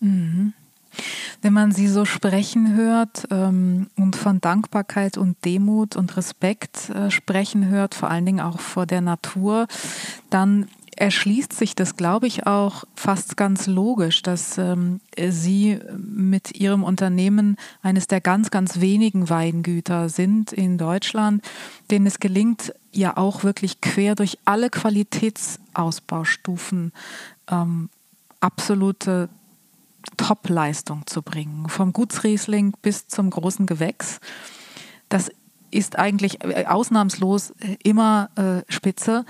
[0.00, 0.52] Mhm.
[1.40, 7.10] Wenn man sie so sprechen hört ähm, und von Dankbarkeit und Demut und Respekt äh,
[7.10, 9.66] sprechen hört, vor allen Dingen auch vor der Natur,
[10.28, 10.68] dann
[11.02, 17.56] erschließt sich das, glaube ich, auch fast ganz logisch, dass ähm, Sie mit Ihrem Unternehmen
[17.82, 21.44] eines der ganz, ganz wenigen Weingüter sind in Deutschland,
[21.90, 26.92] denen es gelingt, ja auch wirklich quer durch alle Qualitätsausbaustufen
[27.50, 27.88] ähm,
[28.38, 29.28] absolute
[30.16, 34.20] Top-Leistung zu bringen, vom Gutsriesling bis zum großen Gewächs.
[35.08, 35.32] Das
[35.72, 39.24] ist eigentlich äh, ausnahmslos äh, immer äh, spitze.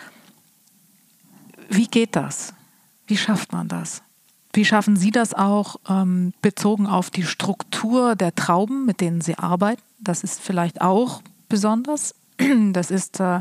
[1.72, 2.52] Wie geht das?
[3.06, 4.02] Wie schafft man das?
[4.52, 9.38] Wie schaffen Sie das auch ähm, bezogen auf die Struktur der Trauben, mit denen Sie
[9.38, 9.80] arbeiten?
[9.98, 12.14] Das ist vielleicht auch besonders.
[12.72, 13.40] Das ist äh,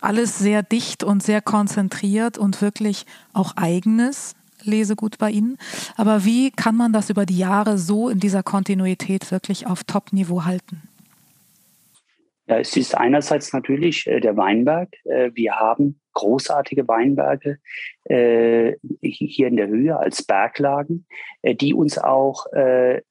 [0.00, 4.34] alles sehr dicht und sehr konzentriert und wirklich auch eigenes.
[4.64, 5.56] Lesegut bei Ihnen.
[5.96, 10.44] Aber wie kann man das über die Jahre so in dieser Kontinuität wirklich auf Top-Niveau
[10.44, 10.87] halten?
[12.48, 14.88] Ja, es ist einerseits natürlich äh, der Weinberg.
[15.04, 17.58] Äh, wir haben großartige Weinberge
[18.04, 21.06] äh, hier in der Höhe als Berglagen,
[21.42, 23.02] äh, die uns auch äh,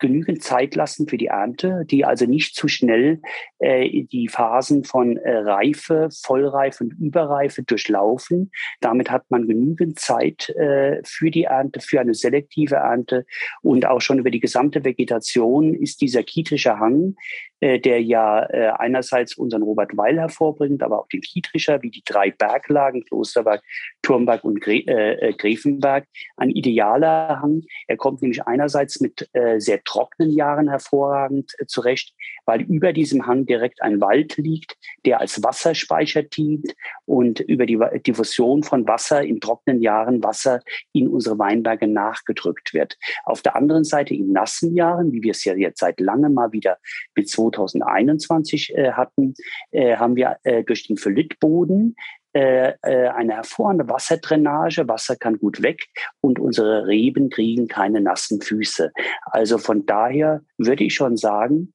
[0.00, 3.20] genügend Zeit lassen für die Ernte, die also nicht zu schnell
[3.58, 8.50] äh, die Phasen von äh, Reife, Vollreife und Überreife durchlaufen.
[8.80, 13.26] Damit hat man genügend Zeit äh, für die Ernte, für eine selektive Ernte
[13.60, 17.14] und auch schon über die gesamte Vegetation ist dieser Kietrische Hang,
[17.60, 22.30] der ja äh, einerseits unseren Robert Weil hervorbringt, aber auch den Kietrischer, wie die drei
[22.30, 23.62] Berglagen, Klosterberg,
[24.02, 27.62] Turmberg und Gre äh, äh, Grevenberg, ein idealer Hang.
[27.86, 32.14] Er kommt nämlich einerseits mit äh, sehr trockenen Jahren hervorragend äh, zurecht,
[32.50, 37.78] weil über diesem Hang direkt ein Wald liegt, der als Wasserspeicher dient und über die
[38.04, 40.58] Diffusion von Wasser in trockenen Jahren Wasser
[40.92, 42.98] in unsere Weinberge nachgedrückt wird.
[43.22, 46.50] Auf der anderen Seite in nassen Jahren, wie wir es ja jetzt seit langem mal
[46.50, 46.78] wieder
[47.14, 49.34] mit 2021 äh, hatten,
[49.70, 51.94] äh, haben wir äh, durch den Phyllitboden
[52.32, 54.88] äh, äh, eine hervorragende Wasserdrainage.
[54.88, 55.86] Wasser kann gut weg
[56.20, 58.90] und unsere Reben kriegen keine nassen Füße.
[59.26, 61.72] Also von daher würde ich schon sagen,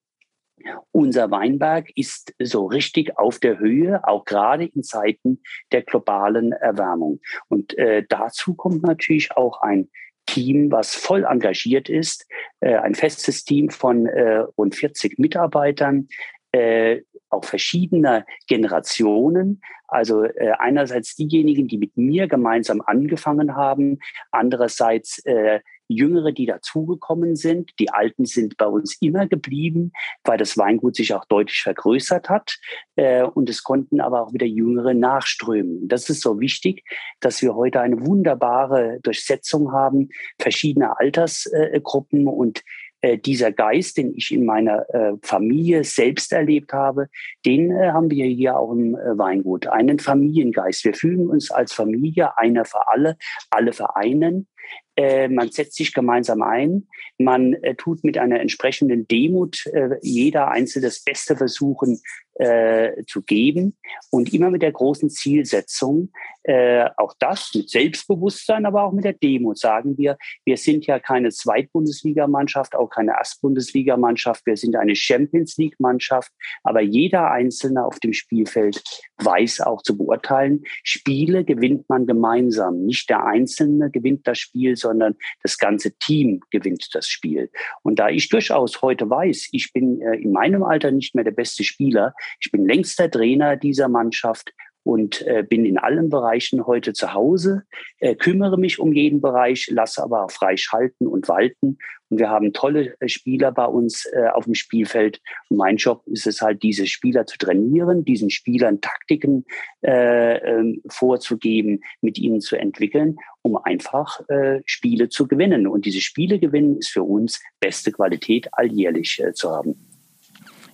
[0.91, 5.41] unser Weinberg ist so richtig auf der Höhe, auch gerade in Zeiten
[5.71, 7.19] der globalen Erwärmung.
[7.47, 9.89] Und äh, dazu kommt natürlich auch ein
[10.25, 12.27] Team, was voll engagiert ist,
[12.59, 16.07] äh, ein festes Team von äh, rund 40 Mitarbeitern,
[16.51, 19.61] äh, auch verschiedener Generationen.
[19.87, 23.99] Also äh, einerseits diejenigen, die mit mir gemeinsam angefangen haben,
[24.31, 27.71] andererseits äh, Jüngere, die dazugekommen sind.
[27.79, 29.91] Die Alten sind bei uns immer geblieben,
[30.23, 32.57] weil das Weingut sich auch deutlich vergrößert hat.
[32.95, 35.87] Äh, und es konnten aber auch wieder Jüngere nachströmen.
[35.87, 36.83] Das ist so wichtig,
[37.19, 42.63] dass wir heute eine wunderbare Durchsetzung haben, verschiedene Altersgruppen und
[43.05, 47.07] äh, dieser Geist, den ich in meiner äh, Familie selbst erlebt habe,
[47.45, 49.67] den äh, haben wir hier auch im äh, Weingut.
[49.67, 50.83] Einen Familiengeist.
[50.85, 53.17] Wir fühlen uns als Familie, einer für alle,
[53.51, 54.47] alle vereinen.
[54.95, 59.65] Äh, man setzt sich gemeinsam ein, man äh, tut mit einer entsprechenden Demut
[60.01, 62.01] jeder Einzelne das Beste versuchen
[62.35, 63.77] äh, zu geben
[64.11, 66.11] und immer mit der großen Zielsetzung,
[66.43, 70.99] äh, auch das mit Selbstbewusstsein, aber auch mit der Demut sagen wir, wir sind ja
[70.99, 76.31] keine Zweitbundesligamannschaft, auch keine Erstbundesligamannschaft, wir sind eine Champions League Mannschaft,
[76.63, 78.83] aber jeder Einzelne auf dem Spielfeld
[79.17, 85.15] weiß auch zu beurteilen, Spiele gewinnt man gemeinsam, nicht der Einzelne gewinnt das Spiel, sondern
[85.41, 87.49] das ganze Team gewinnt das Spiel.
[87.81, 91.31] Und da ich durchaus heute weiß, ich bin äh, in meinem Alter nicht mehr der
[91.31, 94.51] beste Spieler, ich bin längst der Trainer dieser Mannschaft
[94.85, 97.63] und äh, bin in allen Bereichen heute zu Hause,
[97.99, 101.79] äh, kümmere mich um jeden Bereich, lasse aber frei schalten und walten.
[102.09, 105.21] Und wir haben tolle äh, Spieler bei uns äh, auf dem Spielfeld.
[105.49, 109.45] Und mein Job ist es halt, diese Spieler zu trainieren, diesen Spielern Taktiken
[109.83, 115.65] äh, äh, vorzugeben, mit ihnen zu entwickeln, um einfach äh, Spiele zu gewinnen.
[115.65, 119.84] Und diese Spiele gewinnen ist für uns beste Qualität alljährlich äh, zu haben.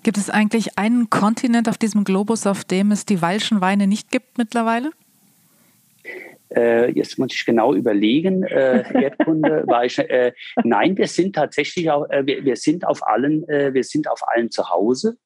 [0.04, 4.10] Gibt es eigentlich einen Kontinent auf diesem Globus, auf dem es die Walschen Weine nicht
[4.12, 4.92] gibt mittlerweile?
[6.56, 10.34] Äh, jetzt muss ich genau überlegen, äh, Erdkunde, war ich, äh,
[10.64, 14.22] nein, wir sind tatsächlich auch, äh, wir, wir, sind auf allen, äh, wir sind auf
[14.28, 15.18] allen zu Hause.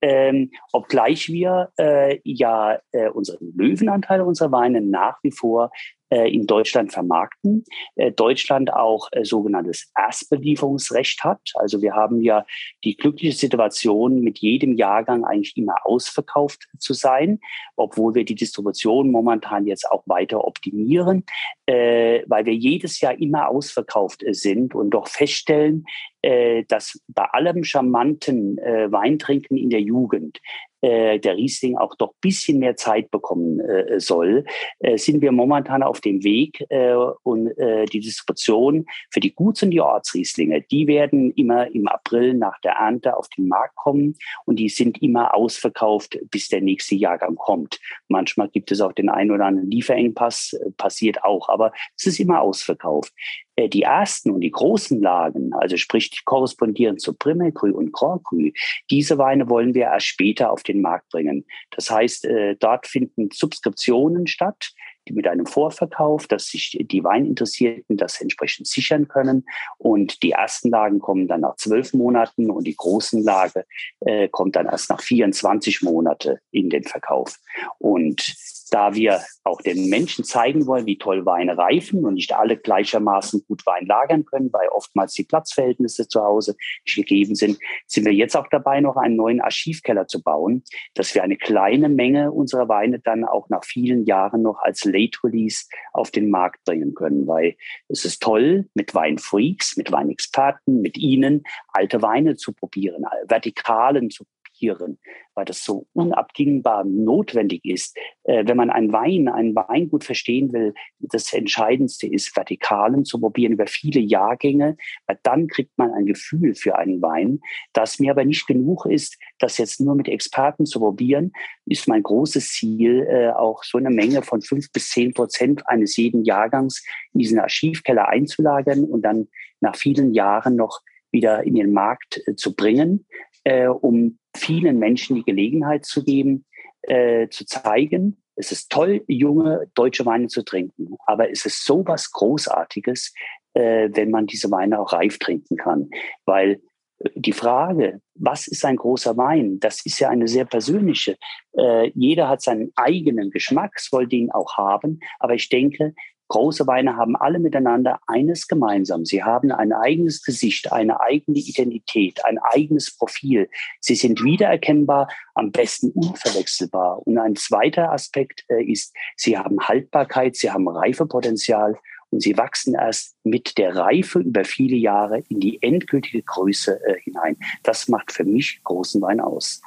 [0.00, 2.78] Ähm, obgleich wir äh, ja
[3.14, 5.72] unseren Löwenanteil unserer Weine nach wie vor
[6.10, 7.64] in Deutschland vermarkten.
[7.96, 11.40] Äh, Deutschland auch äh, sogenanntes Erstbelieferungsrecht hat.
[11.54, 12.44] Also wir haben ja
[12.84, 17.40] die glückliche Situation, mit jedem Jahrgang eigentlich immer ausverkauft zu sein,
[17.76, 21.24] obwohl wir die Distribution momentan jetzt auch weiter optimieren,
[21.66, 25.84] äh, weil wir jedes Jahr immer ausverkauft äh, sind und doch feststellen,
[26.22, 30.40] äh, dass bei allem charmanten äh, Weintrinken in der Jugend
[30.80, 34.44] äh, der Riesling auch doch bisschen mehr Zeit bekommen äh, soll,
[34.80, 39.62] äh, sind wir momentan auf dem Weg äh, und äh, die Distribution für die Guts-
[39.62, 44.14] und die Ortsrieslinge, die werden immer im April nach der Ernte auf den Markt kommen
[44.44, 47.80] und die sind immer ausverkauft, bis der nächste Jahrgang kommt.
[48.08, 52.20] Manchmal gibt es auch den einen oder anderen Lieferengpass, äh, passiert auch, aber es ist
[52.20, 53.12] immer ausverkauft.
[53.58, 57.92] Äh, die ersten und die großen Lagen, also sprich die korrespondieren zu Premier Cru und
[57.92, 58.50] Grand Cru,
[58.88, 61.44] diese Weine wollen wir erst später auf den Markt bringen.
[61.72, 64.72] Das heißt, äh, dort finden Subskriptionen statt,
[65.08, 69.44] die mit einem Vorverkauf, dass sich die Weininteressierten das entsprechend sichern können.
[69.78, 73.64] Und die ersten Lagen kommen dann nach zwölf Monaten und die großen Lage
[74.00, 77.38] äh, kommt dann erst nach 24 Monate in den Verkauf.
[77.78, 78.22] Und
[78.68, 83.44] da wir auch den Menschen zeigen wollen, wie toll Weine reifen und nicht alle gleichermaßen
[83.46, 88.12] gut Wein lagern können, weil oftmals die Platzverhältnisse zu Hause nicht gegeben sind, sind wir
[88.12, 90.62] jetzt auch dabei, noch einen neuen Archivkeller zu bauen,
[90.94, 95.18] dass wir eine kleine Menge unserer Weine dann auch nach vielen Jahren noch als Late
[95.24, 97.56] Release auf den Markt bringen können, weil
[97.88, 104.24] es ist toll, mit Weinfreaks, mit Weinexperten, mit Ihnen alte Weine zu probieren, Vertikalen zu
[104.58, 104.98] probieren
[105.38, 107.96] weil das so unabdingbar notwendig ist.
[108.24, 113.52] Äh, wenn man ein Wein, ein Weingut verstehen will, das Entscheidendste ist, Vertikalen zu probieren
[113.52, 117.38] über viele Jahrgänge, weil dann kriegt man ein Gefühl für einen Wein.
[117.72, 121.30] Das mir aber nicht genug ist, das jetzt nur mit Experten zu probieren,
[121.66, 125.96] ist mein großes Ziel, äh, auch so eine Menge von fünf bis zehn Prozent eines
[125.96, 129.28] jeden Jahrgangs in diesen Archivkeller einzulagern und dann
[129.60, 133.06] nach vielen Jahren noch wieder in den Markt äh, zu bringen,
[133.48, 136.44] äh, um vielen Menschen die Gelegenheit zu geben,
[136.82, 141.84] äh, zu zeigen, es ist toll, junge deutsche Weine zu trinken, aber es ist so
[141.86, 143.14] was Großartiges,
[143.54, 145.88] äh, wenn man diese Weine auch reif trinken kann,
[146.26, 146.60] weil
[146.98, 149.58] äh, die Frage, was ist ein großer Wein?
[149.60, 151.16] Das ist ja eine sehr persönliche.
[151.56, 155.00] Äh, jeder hat seinen eigenen Geschmack, soll den auch haben.
[155.18, 155.94] Aber ich denke,
[156.28, 159.06] Große Weine haben alle miteinander eines gemeinsam.
[159.06, 163.48] Sie haben ein eigenes Gesicht, eine eigene Identität, ein eigenes Profil.
[163.80, 167.06] Sie sind wiedererkennbar, am besten unverwechselbar.
[167.06, 171.78] Und ein zweiter Aspekt äh, ist, sie haben Haltbarkeit, sie haben Reifepotenzial
[172.10, 177.00] und sie wachsen erst mit der Reife über viele Jahre in die endgültige Größe äh,
[177.00, 177.36] hinein.
[177.62, 179.62] Das macht für mich großen Wein aus.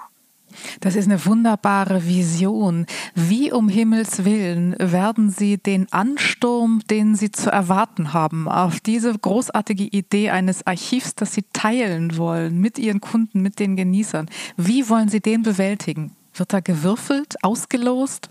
[0.80, 2.86] Das ist eine wunderbare Vision.
[3.16, 9.18] Wie um Himmels Willen werden Sie den Ansturm, den Sie zu erwarten haben, auf diese
[9.18, 14.90] großartige Idee eines Archivs, das Sie teilen wollen mit Ihren Kunden, mit den Genießern, wie
[14.90, 16.16] wollen Sie den bewältigen?
[16.34, 18.30] Wird da gewürfelt, ausgelost?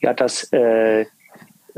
[0.00, 1.06] Ja, das äh,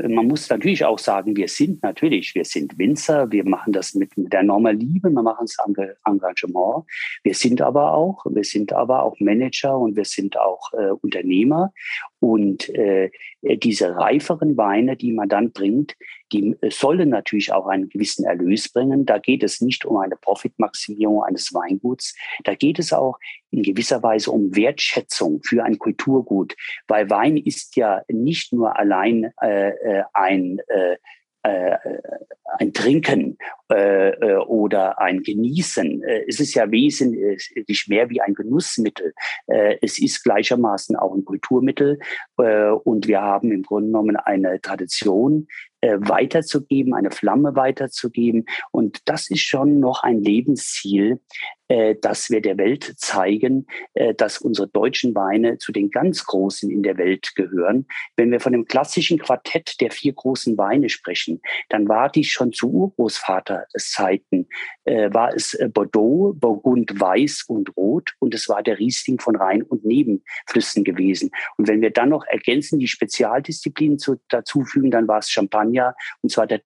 [0.07, 4.17] man muss natürlich auch sagen, wir sind natürlich, wir sind Winzer, wir machen das mit,
[4.17, 5.57] mit enormer Liebe, wir machen es
[6.05, 6.85] Engagement.
[7.23, 11.73] Wir sind aber auch, wir sind aber auch Manager und wir sind auch äh, Unternehmer.
[12.21, 13.09] Und äh,
[13.41, 15.95] diese reiferen Weine, die man dann bringt,
[16.31, 19.07] die äh, sollen natürlich auch einen gewissen Erlös bringen.
[19.07, 22.15] Da geht es nicht um eine Profitmaximierung eines Weinguts.
[22.43, 23.17] Da geht es auch
[23.49, 26.55] in gewisser Weise um Wertschätzung für ein Kulturgut,
[26.87, 30.97] weil Wein ist ja nicht nur allein äh, äh ein äh,
[31.43, 31.77] äh,
[32.57, 33.37] ein Trinken
[33.71, 36.03] äh, äh, oder ein Genießen.
[36.03, 39.13] Äh, es ist ja wesentlich mehr wie ein Genussmittel.
[39.47, 41.99] Äh, es ist gleichermaßen auch ein Kulturmittel
[42.37, 45.47] äh, und wir haben im Grunde genommen eine Tradition,
[45.81, 48.45] äh, weiterzugeben, eine Flamme weiterzugeben.
[48.71, 51.19] Und das ist schon noch ein Lebensziel,
[51.60, 51.60] äh,
[52.01, 56.83] dass wir der Welt zeigen, äh, dass unsere deutschen Weine zu den ganz Großen in
[56.83, 57.87] der Welt gehören.
[58.17, 62.51] Wenn wir von dem klassischen Quartett der vier großen Weine sprechen, dann war dies schon
[62.51, 64.49] zu Urgroßvaterzeiten,
[64.85, 69.35] äh, war es äh, Bordeaux, Burgund Weiß und Rot und es war der Riesling von
[69.35, 71.31] Rhein und Nebenflüssen gewesen.
[71.57, 76.31] Und wenn wir dann noch ergänzen, die Spezialdisziplinen zu, dazufügen, dann war es Champagner und
[76.31, 76.61] zwar der.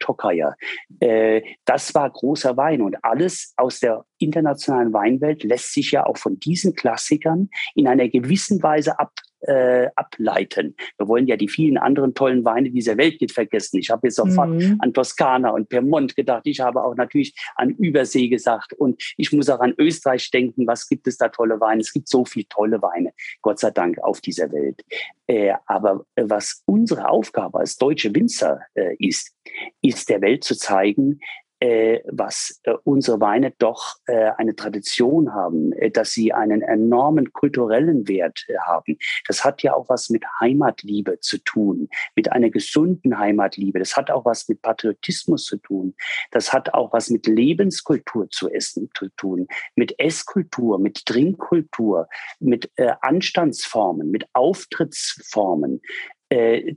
[0.99, 6.17] Äh, das war großer Wein und alles aus der internationalen Weinwelt lässt sich ja auch
[6.17, 9.11] von diesen Klassikern in einer gewissen Weise ab,
[9.41, 10.75] äh, ableiten.
[10.97, 13.77] Wir wollen ja die vielen anderen tollen Weine dieser Welt nicht vergessen.
[13.77, 14.77] Ich habe jetzt sofort mhm.
[14.79, 16.43] an Toskana und Piemont gedacht.
[16.45, 18.73] Ich habe auch natürlich an Übersee gesagt.
[18.73, 20.67] Und ich muss auch an Österreich denken.
[20.67, 21.81] Was gibt es da tolle Weine?
[21.81, 24.83] Es gibt so viele tolle Weine, Gott sei Dank, auf dieser Welt.
[25.27, 29.35] Äh, aber was unsere Aufgabe als deutsche Winzer äh, ist,
[29.81, 31.19] ist der Welt zu zeigen,
[31.59, 37.31] äh, was äh, unsere Weine doch äh, eine Tradition haben, äh, dass sie einen enormen
[37.31, 38.97] kulturellen Wert äh, haben.
[39.27, 43.79] Das hat ja auch was mit Heimatliebe zu tun, mit einer gesunden Heimatliebe.
[43.79, 45.95] Das hat auch was mit Patriotismus zu tun.
[46.31, 52.07] Das hat auch was mit Lebenskultur zu essen zu tun, mit Esskultur, mit Trinkkultur,
[52.39, 55.81] mit äh, Anstandsformen, mit Auftrittsformen.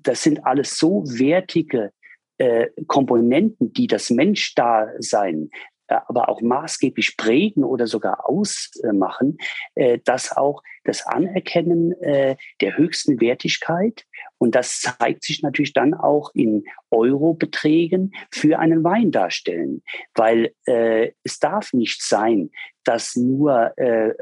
[0.02, 1.92] Das sind alles so wertige
[2.38, 5.50] äh, Komponenten, die das Menschdasein
[5.88, 9.38] äh, aber auch maßgeblich prägen oder sogar ausmachen,
[9.74, 14.04] äh, dass auch das Anerkennen äh, der höchsten Wertigkeit.
[14.38, 19.82] Und das zeigt sich natürlich dann auch in Eurobeträgen für einen Wein darstellen,
[20.14, 22.50] weil äh, es darf nicht sein,
[22.84, 24.14] dass nur äh,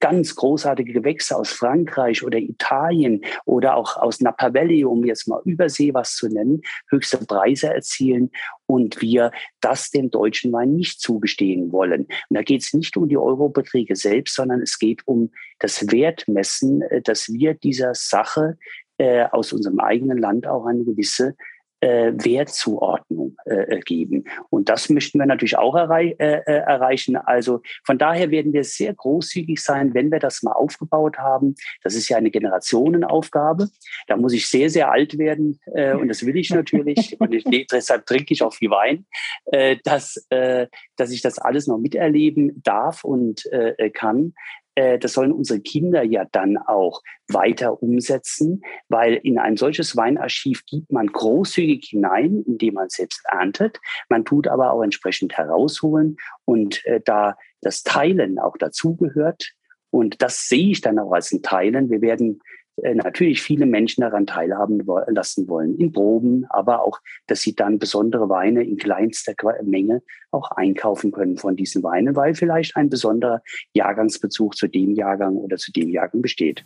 [0.00, 5.40] ganz großartige Gewächse aus Frankreich oder Italien oder auch aus Napa Valley, um jetzt mal
[5.44, 8.30] Übersee was zu nennen, höchste Preise erzielen
[8.66, 9.30] und wir
[9.60, 12.02] das dem deutschen Wein nicht zugestehen wollen.
[12.02, 16.82] Und da geht es nicht um die Eurobeträge selbst, sondern es geht um das Wertmessen,
[16.82, 18.58] äh, dass wir dieser Sache
[18.98, 21.36] äh, aus unserem eigenen Land auch eine gewisse
[21.80, 24.24] äh, Wertzuordnung äh, geben.
[24.50, 27.16] Und das möchten wir natürlich auch errei äh, äh, erreichen.
[27.16, 31.54] Also von daher werden wir sehr großzügig sein, wenn wir das mal aufgebaut haben.
[31.82, 33.68] Das ist ja eine Generationenaufgabe.
[34.06, 37.16] Da muss ich sehr, sehr alt werden äh, und das will ich natürlich.
[37.20, 39.06] und ich, deshalb trinke ich auch viel Wein,
[39.46, 40.66] äh, dass, äh,
[40.96, 44.34] dass ich das alles noch miterleben darf und äh, kann.
[44.76, 50.64] Äh, das sollen unsere Kinder ja dann auch weiter umsetzen, weil in ein solches Weinarchiv
[50.66, 53.80] gibt man großzügig hinein, indem man selbst erntet.
[54.08, 59.52] Man tut aber auch entsprechend herausholen und äh, da das Teilen auch dazugehört.
[59.90, 61.90] Und das sehe ich dann auch als ein Teilen.
[61.90, 62.40] Wir werden
[62.76, 68.28] natürlich viele Menschen daran teilhaben lassen wollen, in Proben, aber auch, dass sie dann besondere
[68.28, 74.56] Weine in kleinster Menge auch einkaufen können von diesen Weinen, weil vielleicht ein besonderer Jahrgangsbezug
[74.56, 76.64] zu dem Jahrgang oder zu dem Jahrgang besteht.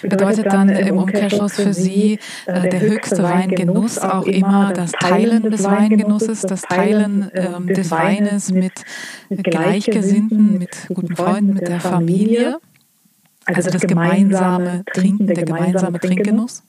[0.00, 5.64] Bedeutet dann im Umkehrschluss für Sie äh, der höchste Weingenuss auch immer das Teilen des
[5.64, 8.72] Weingenusses, das Teilen äh, des Weines mit
[9.28, 12.58] Gleichgesinnten, mit guten Freunden, mit der Familie?
[13.46, 16.64] Also, also das, das gemeinsame Trinken, der gemeinsame Trinkgenuss?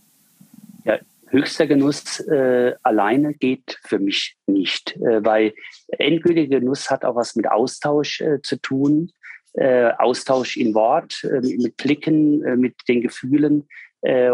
[0.85, 5.53] Ja, höchster Genuss äh, alleine geht für mich nicht, äh, weil
[5.87, 9.11] endgültiger Genuss hat auch was mit Austausch äh, zu tun.
[9.53, 13.67] Äh, Austausch in Wort, äh, mit Blicken, äh, mit den Gefühlen.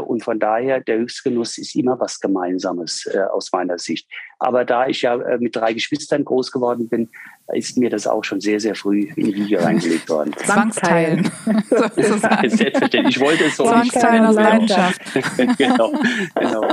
[0.05, 4.07] Und von daher, der Höchstgenuss ist immer was Gemeinsames aus meiner Sicht.
[4.39, 7.09] Aber da ich ja mit drei Geschwistern groß geworden bin,
[7.51, 10.33] ist mir das auch schon sehr, sehr früh in die Wiege reingelegt worden.
[10.37, 11.29] Zwangsteilen.
[11.95, 13.17] Selbstverständlich.
[13.17, 15.01] Ich wollte es so Zwangsteilen aus Leidenschaft.
[15.57, 15.93] genau,
[16.35, 16.67] genau.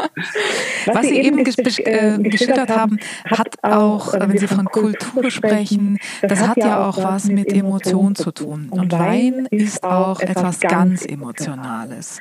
[0.87, 6.57] Was Sie eben äh, geschildert haben, hat auch, wenn Sie von Kultur sprechen, das hat
[6.59, 8.69] ja auch was mit Emotion zu tun.
[8.71, 12.21] Und Wein ist auch etwas ganz Emotionales.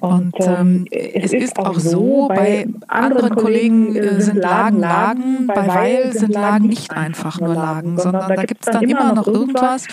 [0.00, 6.12] Und ähm, es ist auch so, bei anderen Kollegen äh, sind Lagen Lagen, bei Weil
[6.12, 9.86] sind Lagen nicht einfach nur Lagen, sondern da gibt es dann immer noch irgendwas,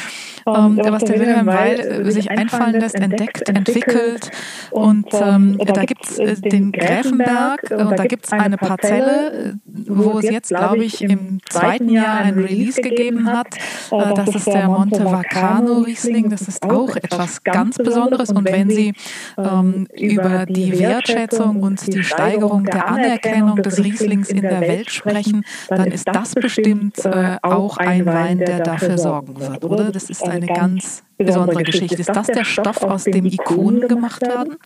[0.48, 4.32] ähm, was der Wilhelm Weil äh, sich einfallen lässt, entdeckt, entwickelt.
[4.72, 10.20] Und ähm, da gibt es äh, den Gräfenberg und da gibt es eine Parzelle, wo
[10.20, 13.48] es jetzt, glaube ich, im zweiten Jahr ein Release gegeben hat.
[13.90, 16.30] Das ist der Monte Vacano Riesling.
[16.30, 18.30] Das ist auch etwas ganz Besonderes.
[18.30, 18.94] Und wenn Sie
[19.38, 25.46] ähm, über die Wertschätzung und die Steigerung der Anerkennung des Rieslings in der Welt sprechen,
[25.70, 29.92] dann ist das bestimmt äh, auch ein Wein, der dafür sorgen wird, oder?
[29.92, 32.02] Das ist eine ganz besondere Geschichte.
[32.02, 34.58] Ist das der Stoff, aus dem Ikonen gemacht werden?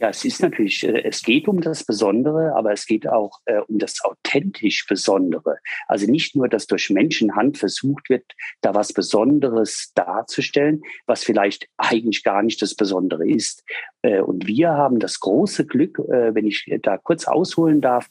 [0.00, 3.60] Ja, es ist natürlich, äh, es geht um das Besondere, aber es geht auch äh,
[3.68, 5.58] um das authentisch Besondere.
[5.86, 8.24] Also nicht nur, dass durch Menschenhand versucht wird,
[8.60, 13.64] da was Besonderes darzustellen, was vielleicht eigentlich gar nicht das Besondere ist.
[14.02, 18.08] Äh, und wir haben das große Glück, äh, wenn ich da kurz ausholen darf.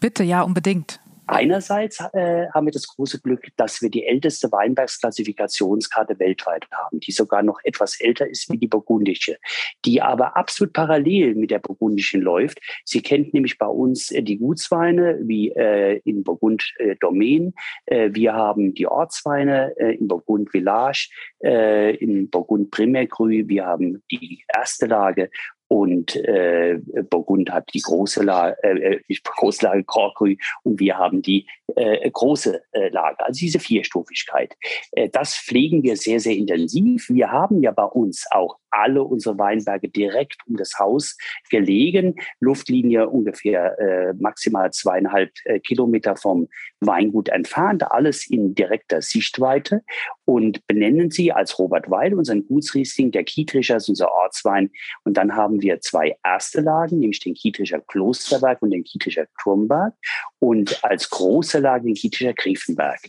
[0.00, 1.01] Bitte, ja, unbedingt.
[1.26, 7.12] Einerseits äh, haben wir das große Glück, dass wir die älteste Weinbergsklassifikationskarte weltweit haben, die
[7.12, 9.38] sogar noch etwas älter ist wie die burgundische,
[9.84, 12.60] die aber absolut parallel mit der burgundischen läuft.
[12.84, 17.54] Sie kennt nämlich bei uns äh, die Gutsweine wie äh, in Burgund äh, Domain.
[17.86, 21.08] Äh, wir haben die Ortsweine äh, in Burgund Village,
[21.42, 23.28] äh, in Burgund Primär Cru.
[23.28, 25.30] Wir haben die erste Lage
[25.72, 30.98] und äh, Burgund hat die große Lage, äh, die große Lage Grand Cru und wir
[30.98, 31.46] haben die
[31.76, 34.54] äh, große äh, Lage, also diese Vierstufigkeit.
[34.90, 37.08] Äh, das pflegen wir sehr, sehr intensiv.
[37.08, 41.16] Wir haben ja bei uns auch alle unsere Weinberge direkt um das Haus
[41.50, 42.16] gelegen.
[42.40, 46.48] Luftlinie ungefähr äh, maximal zweieinhalb äh, Kilometer vom
[46.80, 49.82] Weingut entfernt, alles in direkter Sichtweite
[50.24, 54.70] und benennen sie als Robert Weil unseren Gutsriesling, der Kietrischer ist unser Ortswein.
[55.04, 59.94] Und dann haben wir zwei erste Lagen, nämlich den Kietrischer Klosterberg und den Kietrischer Turmberg
[60.38, 63.00] und als große Lage den Kietrischer Griefenberg.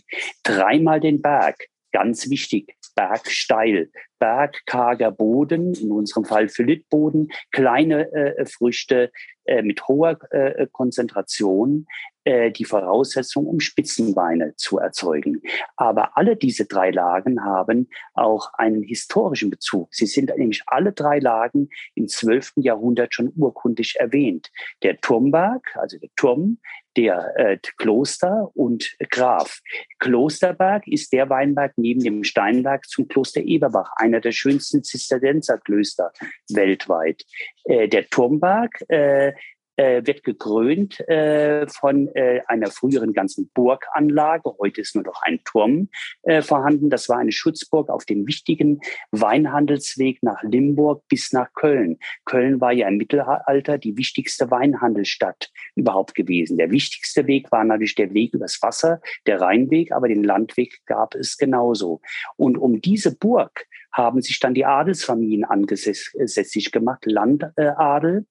[0.42, 9.10] Dreimal den Berg, ganz wichtig, bergsteil, bergkarger Boden, in unserem Fall Philippboden, kleine äh, Früchte
[9.44, 11.86] äh, mit hoher äh, Konzentration,
[12.24, 15.42] äh, die Voraussetzung, um Spitzenweine zu erzeugen.
[15.76, 19.94] Aber alle diese drei Lagen haben auch einen historischen Bezug.
[19.94, 22.54] Sie sind nämlich alle drei Lagen im 12.
[22.56, 24.50] Jahrhundert schon urkundlich erwähnt.
[24.82, 26.58] Der Turmberg, also der Turm,
[26.96, 29.60] der äh, Kloster und Graf.
[29.98, 36.12] Klosterberg ist der Weinberg neben dem Steinberg zum Kloster Eberbach, einer der schönsten Zisterzienserklöster
[36.50, 37.24] weltweit.
[37.64, 39.32] Äh, der Turmberg äh,
[39.76, 44.54] äh, wird gekrönt äh, von äh, einer früheren ganzen Burganlage.
[44.58, 45.88] Heute ist nur noch ein Turm
[46.22, 46.90] äh, vorhanden.
[46.90, 51.98] Das war eine Schutzburg auf dem wichtigen Weinhandelsweg nach Limburg bis nach Köln.
[52.24, 56.58] Köln war ja im Mittelalter die wichtigste Weinhandelsstadt überhaupt gewesen.
[56.58, 61.14] Der wichtigste Weg war natürlich der Weg übers Wasser, der Rheinweg, aber den Landweg gab
[61.14, 62.00] es genauso.
[62.36, 68.26] Und um diese Burg haben sich dann die Adelsfamilien angesässig gemacht, Landadel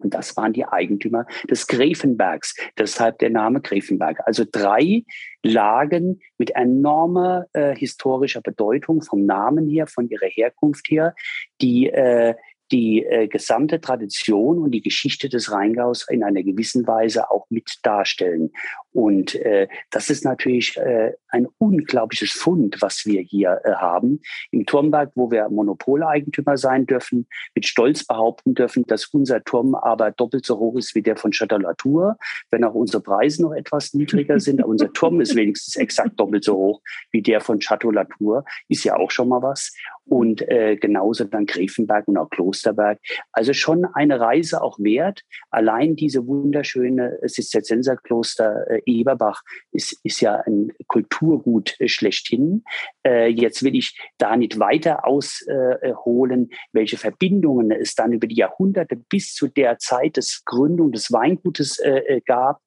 [0.00, 2.56] und das waren die Eigentümer des Gräfenbergs.
[2.78, 4.20] Deshalb der Name Gräfenberg.
[4.26, 5.04] Also drei
[5.42, 11.14] Lagen mit enormer äh, historischer Bedeutung vom Namen her, von ihrer Herkunft her,
[11.60, 12.34] die äh,
[12.72, 17.78] die äh, gesamte Tradition und die Geschichte des Rheingaus in einer gewissen Weise auch mit
[17.82, 18.50] darstellen.
[18.92, 24.20] Und äh, das ist natürlich äh, ein unglaubliches Fund, was wir hier äh, haben.
[24.50, 30.10] Im Turmberg, wo wir Monopoleigentümer sein dürfen, mit Stolz behaupten dürfen, dass unser Turm aber
[30.10, 32.16] doppelt so hoch ist wie der von Chateau Latour,
[32.50, 34.60] wenn auch unsere Preise noch etwas niedriger sind.
[34.60, 38.84] Aber unser Turm ist wenigstens exakt doppelt so hoch wie der von Chateau Latour, ist
[38.84, 39.72] ja auch schon mal was.
[40.06, 42.30] Und äh, genauso dann Gräfenberg und auch
[42.60, 42.98] Klosterberg.
[43.32, 45.22] Also schon eine Reise auch wert.
[45.50, 49.42] Allein diese wunderschöne Zisterzienserkloster äh, Eberbach
[49.72, 52.64] ist, ist ja ein Kulturgut äh, schlechthin.
[53.06, 58.96] Äh, jetzt will ich da nicht weiter ausholen, welche Verbindungen es dann über die Jahrhunderte
[58.96, 62.60] bis zu der Zeit des Gründung des Weingutes äh, gab.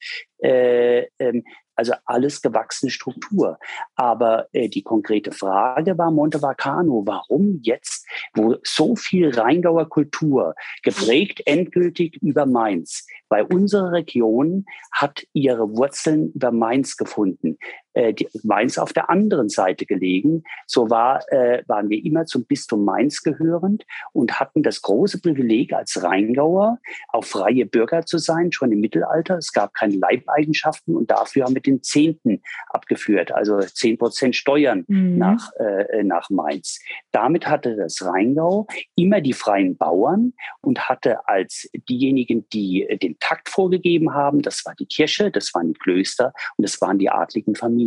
[1.76, 3.58] Also alles gewachsene Struktur.
[3.96, 11.42] Aber äh, die konkrete Frage war Montevacano, warum jetzt, wo so viel Rheingauer Kultur geprägt
[11.46, 17.58] endgültig über Mainz, weil unsere Region hat ihre Wurzeln über Mainz gefunden.
[17.94, 20.44] Äh, die, Mainz auf der anderen Seite gelegen.
[20.66, 25.74] So war, äh, waren wir immer zum Bistum Mainz gehörend und hatten das große Privileg
[25.74, 26.80] als Rheingauer
[27.10, 29.38] auch freie Bürger zu sein, schon im Mittelalter.
[29.38, 34.86] Es gab keine Leibeigenschaften und dafür haben wir den Zehnten abgeführt, also zehn Prozent Steuern
[34.88, 35.18] mhm.
[35.18, 36.80] nach, äh, nach Mainz.
[37.12, 43.50] Damit hatte das Rheingau immer die freien Bauern und hatte als diejenigen, die den Takt
[43.50, 47.56] vorgegeben haben, das war die Kirche, das waren die Klöster und das waren die adligen
[47.56, 47.83] Familien.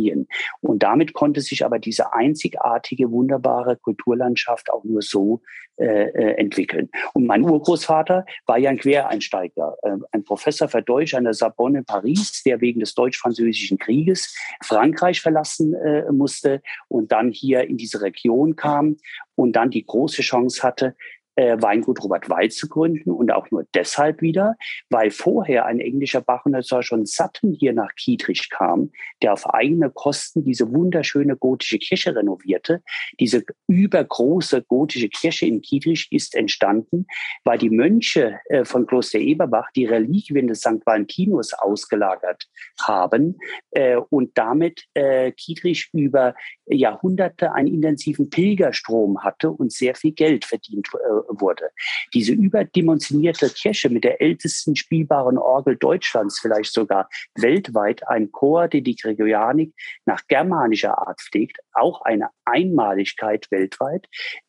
[0.61, 5.41] Und damit konnte sich aber diese einzigartige, wunderbare Kulturlandschaft auch nur so
[5.79, 6.89] äh, äh, entwickeln.
[7.13, 11.79] Und mein Urgroßvater war ja ein Quereinsteiger, äh, ein Professor für Deutsch an der Sorbonne
[11.79, 17.77] in Paris, der wegen des deutsch-französischen Krieges Frankreich verlassen äh, musste und dann hier in
[17.77, 18.97] diese Region kam
[19.35, 20.95] und dann die große Chance hatte,
[21.37, 24.55] äh, Weingut Robert Weil zu gründen und auch nur deshalb wieder,
[24.89, 30.43] weil vorher ein englischer Bachinhäuser schon Sutton hier nach Kietrich kam, der auf eigene Kosten
[30.43, 32.81] diese wunderschöne gotische Kirche renovierte.
[33.19, 37.05] Diese übergroße gotische Kirche in Kietrich ist entstanden,
[37.43, 40.85] weil die Mönche äh, von Kloster Eberbach die Reliquien des St.
[40.85, 42.45] Valentinus ausgelagert
[42.81, 43.37] haben
[43.71, 46.33] äh, und damit äh, Kietrich über
[46.65, 51.69] Jahrhunderte einen intensiven Pilgerstrom hatte und sehr viel Geld verdient äh, wurde.
[52.13, 58.81] Diese überdimensionierte Kirche mit der ältesten spielbaren Orgel Deutschlands, vielleicht sogar weltweit, ein Chor, der
[58.81, 59.73] die Gregorianik
[60.05, 64.07] nach germanischer Art pflegt, auch eine Einmaligkeit weltweit,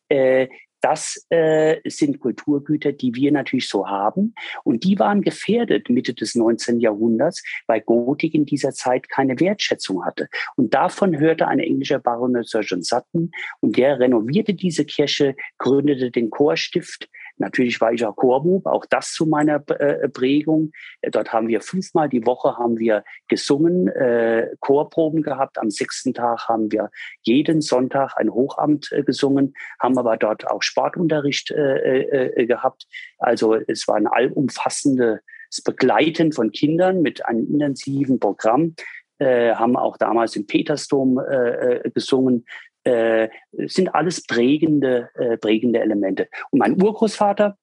[0.09, 0.47] äh,
[0.81, 4.33] das äh, sind Kulturgüter, die wir natürlich so haben.
[4.63, 6.79] Und die waren gefährdet Mitte des 19.
[6.79, 10.27] Jahrhunderts, weil Gotik in dieser Zeit keine Wertschätzung hatte.
[10.55, 16.29] Und davon hörte ein englischer Baronet Surgeon Sutton und der renovierte diese Kirche, gründete den
[16.29, 17.09] Chorstift,
[17.39, 20.71] Natürlich war ich auch Chorbub, auch das zu meiner äh, Prägung.
[21.01, 25.57] Dort haben wir fünfmal die Woche haben wir gesungen, äh, Chorproben gehabt.
[25.57, 30.61] Am sechsten Tag haben wir jeden Sonntag ein Hochamt äh, gesungen, haben aber dort auch
[30.61, 32.87] Sportunterricht äh, äh, gehabt.
[33.17, 35.21] Also es war ein allumfassendes
[35.63, 38.75] Begleiten von Kindern mit einem intensiven Programm.
[39.17, 42.45] Äh, haben auch damals im Petersdom äh, gesungen
[42.89, 43.29] äh,
[43.67, 46.27] sind alles prägende, äh, prägende Elemente.
[46.49, 47.57] Und mein Urgroßvater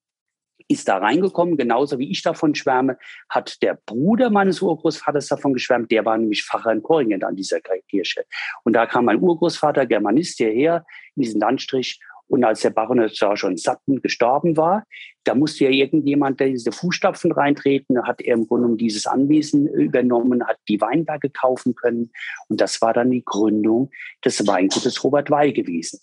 [0.68, 2.98] ist da reingekommen, genauso wie ich davon schwärme,
[3.28, 7.60] hat der Bruder meines Urgroßvaters davon geschwärmt, der war nämlich Pfarrer in Koringen an dieser
[7.60, 8.24] Kirche.
[8.64, 13.56] Und da kam mein Urgroßvater, Germanist, hierher in diesen Landstrich und als der Baronet schon
[13.56, 14.84] Sutton gestorben war,
[15.24, 18.04] da musste ja irgendjemand diese Fußstapfen reintreten.
[18.06, 22.10] Hat er im Grunde genommen dieses Anwesen übernommen, hat die Weinberge kaufen können.
[22.48, 23.90] Und das war dann die Gründung
[24.24, 26.00] des Weingutes Robert Weil gewesen.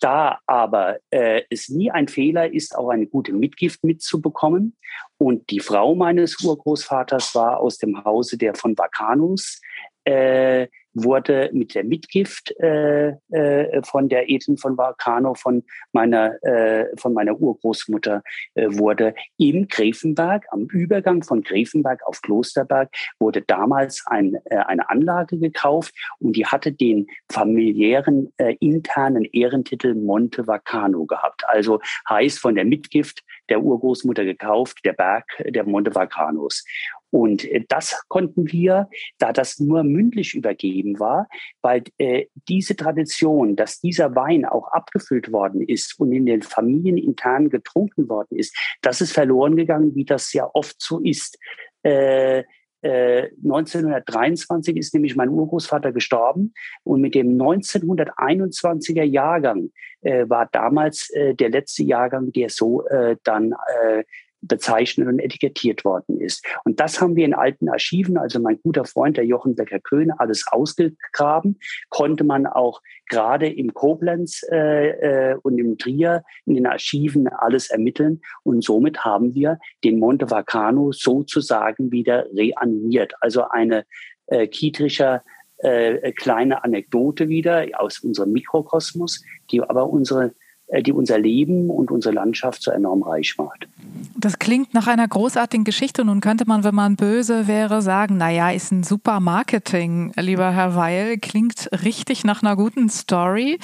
[0.00, 4.76] Da aber äh, es nie ein Fehler ist, auch eine gute Mitgift mitzubekommen.
[5.18, 9.60] Und die Frau meines Urgroßvaters war aus dem Hause der von Bacanus.
[10.04, 16.86] Äh, wurde mit der Mitgift äh, äh, von der Eden von Valcano, von meiner, äh,
[16.96, 18.22] von meiner Urgroßmutter,
[18.54, 24.88] äh, wurde im Gräfenberg, am Übergang von Gräfenberg auf Klosterberg, wurde damals ein, äh, eine
[24.88, 31.42] Anlage gekauft und die hatte den familiären äh, internen Ehrentitel Monte Vacano gehabt.
[31.46, 36.64] Also heißt von der Mitgift der Urgroßmutter gekauft, der Berg der Monte Vacanos.
[37.10, 38.88] Und äh, das konnten wir,
[39.18, 41.28] da das nur mündlich übergeben war,
[41.62, 46.96] weil äh, diese Tradition, dass dieser Wein auch abgefüllt worden ist und in den Familien
[46.96, 51.38] intern getrunken worden ist, das ist verloren gegangen, wie das ja oft so ist.
[51.82, 52.44] Äh,
[52.82, 56.52] 1923 äh, ist nämlich mein Urgroßvater gestorben
[56.84, 59.70] und mit dem 1921er Jahrgang
[60.02, 64.04] äh, war damals äh, der letzte Jahrgang, der so äh, dann äh,
[64.46, 66.44] bezeichnet und etikettiert worden ist.
[66.64, 70.46] Und das haben wir in alten Archiven, also mein guter Freund, der Jochen Becker-Köhne, alles
[70.50, 77.28] ausgegraben, konnte man auch gerade im Koblenz äh, äh, und im Trier in den Archiven
[77.28, 78.20] alles ermitteln.
[78.42, 83.14] Und somit haben wir den Monte Vacano sozusagen wieder reanimiert.
[83.20, 83.84] Also eine
[84.26, 85.22] äh, Kietrischer
[85.58, 90.34] äh, kleine Anekdote wieder aus unserem Mikrokosmos, die aber unsere
[90.68, 93.68] die unser Leben und unsere Landschaft so enorm reich macht.
[94.16, 96.04] Das klingt nach einer großartigen Geschichte.
[96.04, 100.74] Nun könnte man, wenn man böse wäre, sagen, naja, ist ein super Marketing, lieber Herr
[100.74, 103.58] Weil, klingt richtig nach einer guten Story.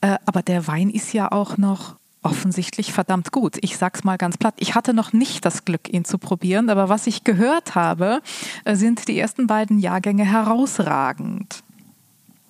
[0.00, 3.58] Äh, aber der Wein ist ja auch noch offensichtlich verdammt gut.
[3.60, 4.54] Ich sag's mal ganz platt.
[4.58, 8.22] Ich hatte noch nicht das Glück, ihn zu probieren, aber was ich gehört habe,
[8.64, 11.62] äh, sind die ersten beiden Jahrgänge herausragend.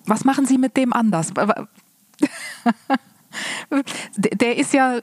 [0.05, 1.33] Was machen Sie mit dem anders?
[4.15, 4.99] der ist ja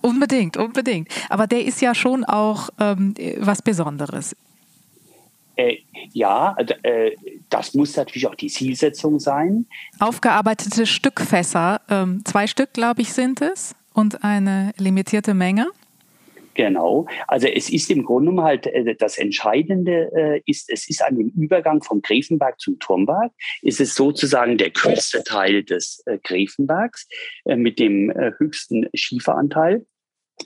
[0.00, 1.08] unbedingt, unbedingt.
[1.30, 4.36] Aber der ist ja schon auch ähm, was Besonderes.
[5.56, 5.78] Äh,
[6.12, 7.12] ja, äh,
[7.48, 9.66] das muss natürlich auch die Zielsetzung sein.
[10.00, 15.68] Aufgearbeitete Stückfässer, ähm, zwei Stück, glaube ich, sind es und eine limitierte Menge.
[16.54, 17.06] Genau.
[17.26, 21.16] Also es ist im Grunde genommen halt äh, das Entscheidende äh, ist, es ist an
[21.16, 23.32] dem Übergang vom Gräfenberg zum Turmberg,
[23.62, 27.08] ist es sozusagen der kürzeste Teil des äh, Gräfenbergs
[27.44, 29.86] mit dem höchsten Schieferanteil.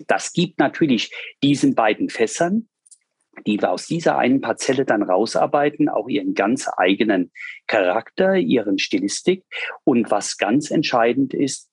[0.06, 2.68] Das gibt natürlich diesen beiden Fässern,
[3.46, 7.30] die wir aus dieser einen Parzelle dann rausarbeiten, auch ihren ganz eigenen
[7.66, 9.44] Charakter, ihren Stilistik.
[9.84, 11.68] Und was ganz entscheidend ist,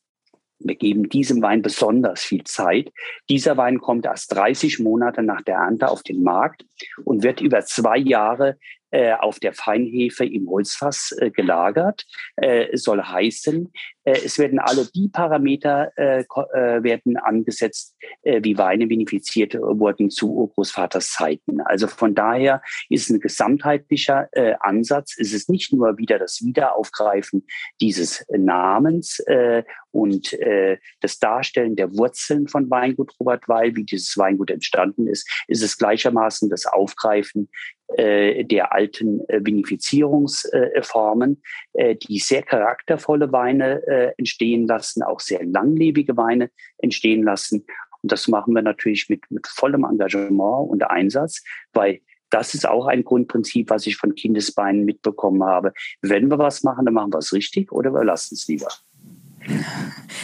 [0.60, 2.92] wir geben diesem Wein besonders viel Zeit.
[3.30, 6.66] Dieser Wein kommt erst 30 Monate nach der Ernte auf den Markt
[7.04, 8.58] und wird über zwei Jahre
[8.96, 12.06] äh, auf der Feinhefe im Holzfass äh, gelagert.
[12.38, 13.74] Äh, soll heißen,
[14.06, 21.12] äh, es werden alle die Parameter äh, werden angesetzt, wie Weine vinifiziert wurden zu Urgroßvaters
[21.12, 21.60] Zeiten.
[21.62, 24.30] Also von daher ist ein gesamtheitlicher
[24.60, 25.16] Ansatz.
[25.18, 27.46] Es ist nicht nur wieder das Wiederaufgreifen
[27.82, 29.24] dieses Namens
[29.92, 30.38] und
[31.02, 35.78] das Darstellen der Wurzeln von Weingut Robert Weil, wie dieses Weingut entstanden ist, ist es
[35.78, 37.50] gleichermaßen das Aufgreifen
[37.88, 41.42] der alten Vinifizierungsformen,
[41.76, 47.66] die sehr charaktervolle Weine äh, entstehen lassen, auch sehr langlebige Weine entstehen lassen.
[48.02, 52.88] Und das machen wir natürlich mit, mit vollem Engagement und Einsatz, weil das ist auch
[52.88, 55.74] ein Grundprinzip, was ich von Kindesbeinen mitbekommen habe.
[56.02, 58.68] Wenn wir was machen, dann machen wir es richtig oder wir lassen es lieber.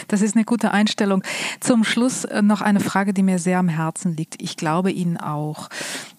[0.08, 1.22] Das ist eine gute Einstellung.
[1.60, 4.42] Zum Schluss äh, noch eine Frage, die mir sehr am Herzen liegt.
[4.42, 5.68] Ich glaube Ihnen auch.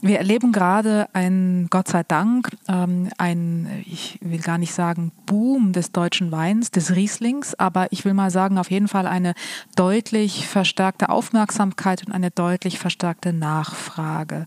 [0.01, 5.73] Wir erleben gerade ein, Gott sei Dank, ähm, ein, ich will gar nicht sagen Boom
[5.73, 9.33] des deutschen Weins, des Rieslings, aber ich will mal sagen, auf jeden Fall eine
[9.75, 14.45] deutlich verstärkte Aufmerksamkeit und eine deutlich verstärkte Nachfrage.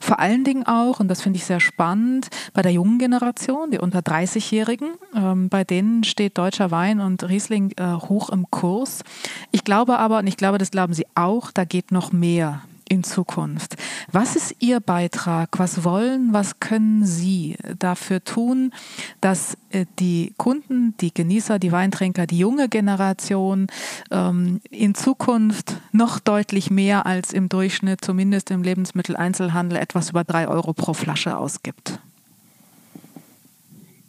[0.00, 3.78] Vor allen Dingen auch, und das finde ich sehr spannend, bei der jungen Generation, die
[3.78, 9.02] unter 30-Jährigen, ähm, bei denen steht deutscher Wein und Riesling äh, hoch im Kurs.
[9.52, 13.02] Ich glaube aber, und ich glaube, das glauben Sie auch, da geht noch mehr in
[13.02, 13.76] Zukunft.
[14.12, 15.58] Was ist Ihr Beitrag?
[15.58, 18.72] Was wollen, was können Sie dafür tun,
[19.20, 23.66] dass äh, die Kunden, die Genießer, die Weintrinker, die junge Generation
[24.10, 30.46] ähm, in Zukunft noch deutlich mehr als im Durchschnitt, zumindest im Lebensmitteleinzelhandel, etwas über drei
[30.46, 31.98] Euro pro Flasche ausgibt?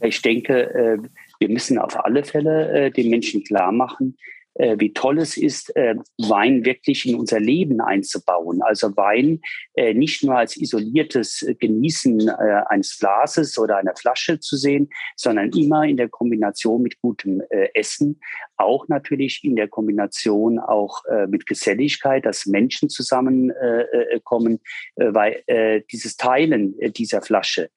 [0.02, 0.98] Ich denke, äh,
[1.40, 4.18] wir müssen auf alle Fälle äh, den Menschen klar machen,
[4.56, 8.62] äh, wie toll es ist, äh, Wein wirklich in unser Leben einzubauen.
[8.62, 9.42] Also Wein
[9.74, 15.52] äh, nicht nur als isoliertes Genießen äh, eines Glases oder einer Flasche zu sehen, sondern
[15.52, 18.20] immer in der Kombination mit gutem äh, Essen,
[18.58, 24.60] auch natürlich in der Kombination auch äh, mit Geselligkeit, dass Menschen zusammenkommen,
[24.96, 25.44] weil
[25.92, 27.70] dieses Teilen dieser Flasche,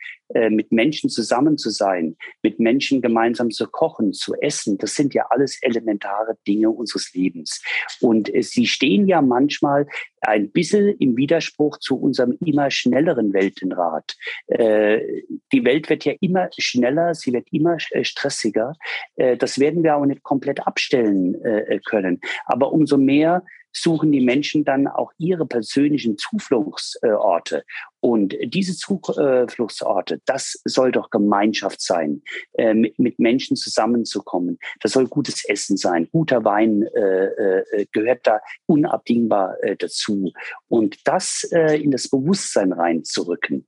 [0.50, 5.26] mit Menschen zusammen zu sein, mit Menschen gemeinsam zu kochen, zu essen, das sind ja
[5.30, 7.62] alles elementare Dinge unseres Lebens.
[8.00, 9.86] Und äh, sie stehen ja manchmal
[10.20, 14.16] ein bisschen im Widerspruch zu unserem immer schnelleren Weltenrat.
[14.46, 18.74] Äh, die Welt wird ja immer schneller, sie wird immer äh, stressiger.
[19.16, 21.36] Äh, das werden wir auch nicht komplett abstellen
[21.84, 22.20] können.
[22.46, 23.42] Aber umso mehr
[23.72, 27.64] suchen die Menschen dann auch ihre persönlichen Zufluchtsorte.
[28.00, 32.22] Und diese Zufluchtsorte, das soll doch Gemeinschaft sein,
[32.54, 34.58] äh, mit, Menschen zusammenzukommen.
[34.80, 36.08] Das soll gutes Essen sein.
[36.10, 40.32] Guter Wein äh, äh, gehört da unabdingbar dazu.
[40.68, 43.66] Und das in das Bewusstsein reinzurücken,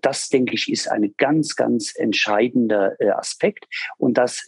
[0.00, 3.66] das denke ich, ist ein ganz, ganz entscheidender Aspekt.
[3.98, 4.46] Und das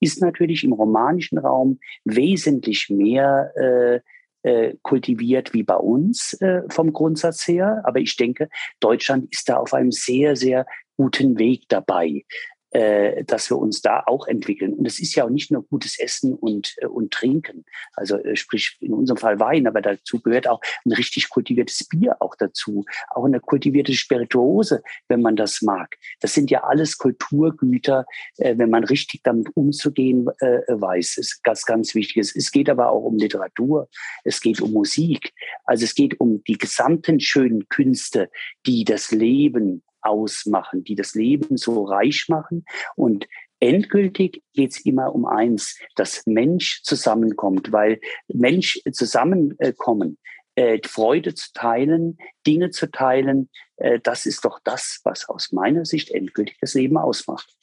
[0.00, 4.02] ist natürlich im romanischen Raum wesentlich mehr
[4.42, 7.82] äh, kultiviert wie bei uns äh, vom Grundsatz her.
[7.84, 8.48] Aber ich denke,
[8.80, 10.66] Deutschland ist da auf einem sehr, sehr
[10.96, 12.24] guten Weg dabei
[12.72, 14.74] äh, dass wir uns da auch entwickeln.
[14.74, 17.64] Und es ist ja auch nicht nur gutes Essen und, äh, und Trinken,
[17.94, 22.16] also äh, sprich in unserem Fall Wein, aber dazu gehört auch ein richtig kultiviertes Bier
[22.20, 25.96] auch dazu, auch eine kultivierte Spirituose, wenn man das mag.
[26.20, 28.06] Das sind ja alles Kulturgüter,
[28.38, 31.18] äh, wenn man richtig damit umzugehen äh, weiß.
[31.18, 32.32] Ist ganz, ganz wichtig.
[32.34, 33.88] Es geht aber auch um Literatur,
[34.24, 35.32] es geht um Musik,
[35.64, 38.30] also es geht um die gesamten schönen Künste,
[38.66, 42.64] die das Leben ausmachen, die das Leben so reich machen.
[42.96, 43.26] Und
[43.60, 50.18] endgültig geht es immer um eins, dass Mensch zusammenkommt, weil Mensch zusammenkommen,
[50.54, 55.84] äh, Freude zu teilen, Dinge zu teilen, äh, das ist doch das, was aus meiner
[55.84, 57.56] Sicht endgültig das Leben ausmacht.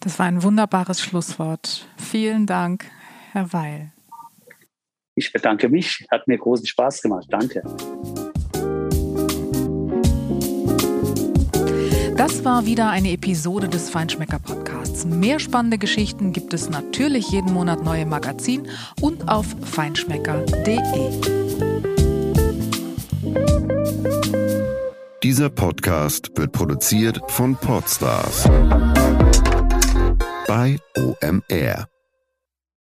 [0.00, 1.88] Das war ein wunderbares Schlusswort.
[1.96, 2.84] Vielen Dank,
[3.32, 3.92] Herr Weil.
[5.14, 7.26] Ich bedanke mich, hat mir großen Spaß gemacht.
[7.30, 7.62] Danke.
[12.24, 15.04] Das war wieder eine Episode des Feinschmecker Podcasts.
[15.04, 18.66] Mehr spannende Geschichten gibt es natürlich jeden Monat neue im Magazin
[19.02, 20.80] und auf feinschmecker.de.
[25.22, 28.48] Dieser Podcast wird produziert von Podstars
[30.48, 31.93] bei OMR.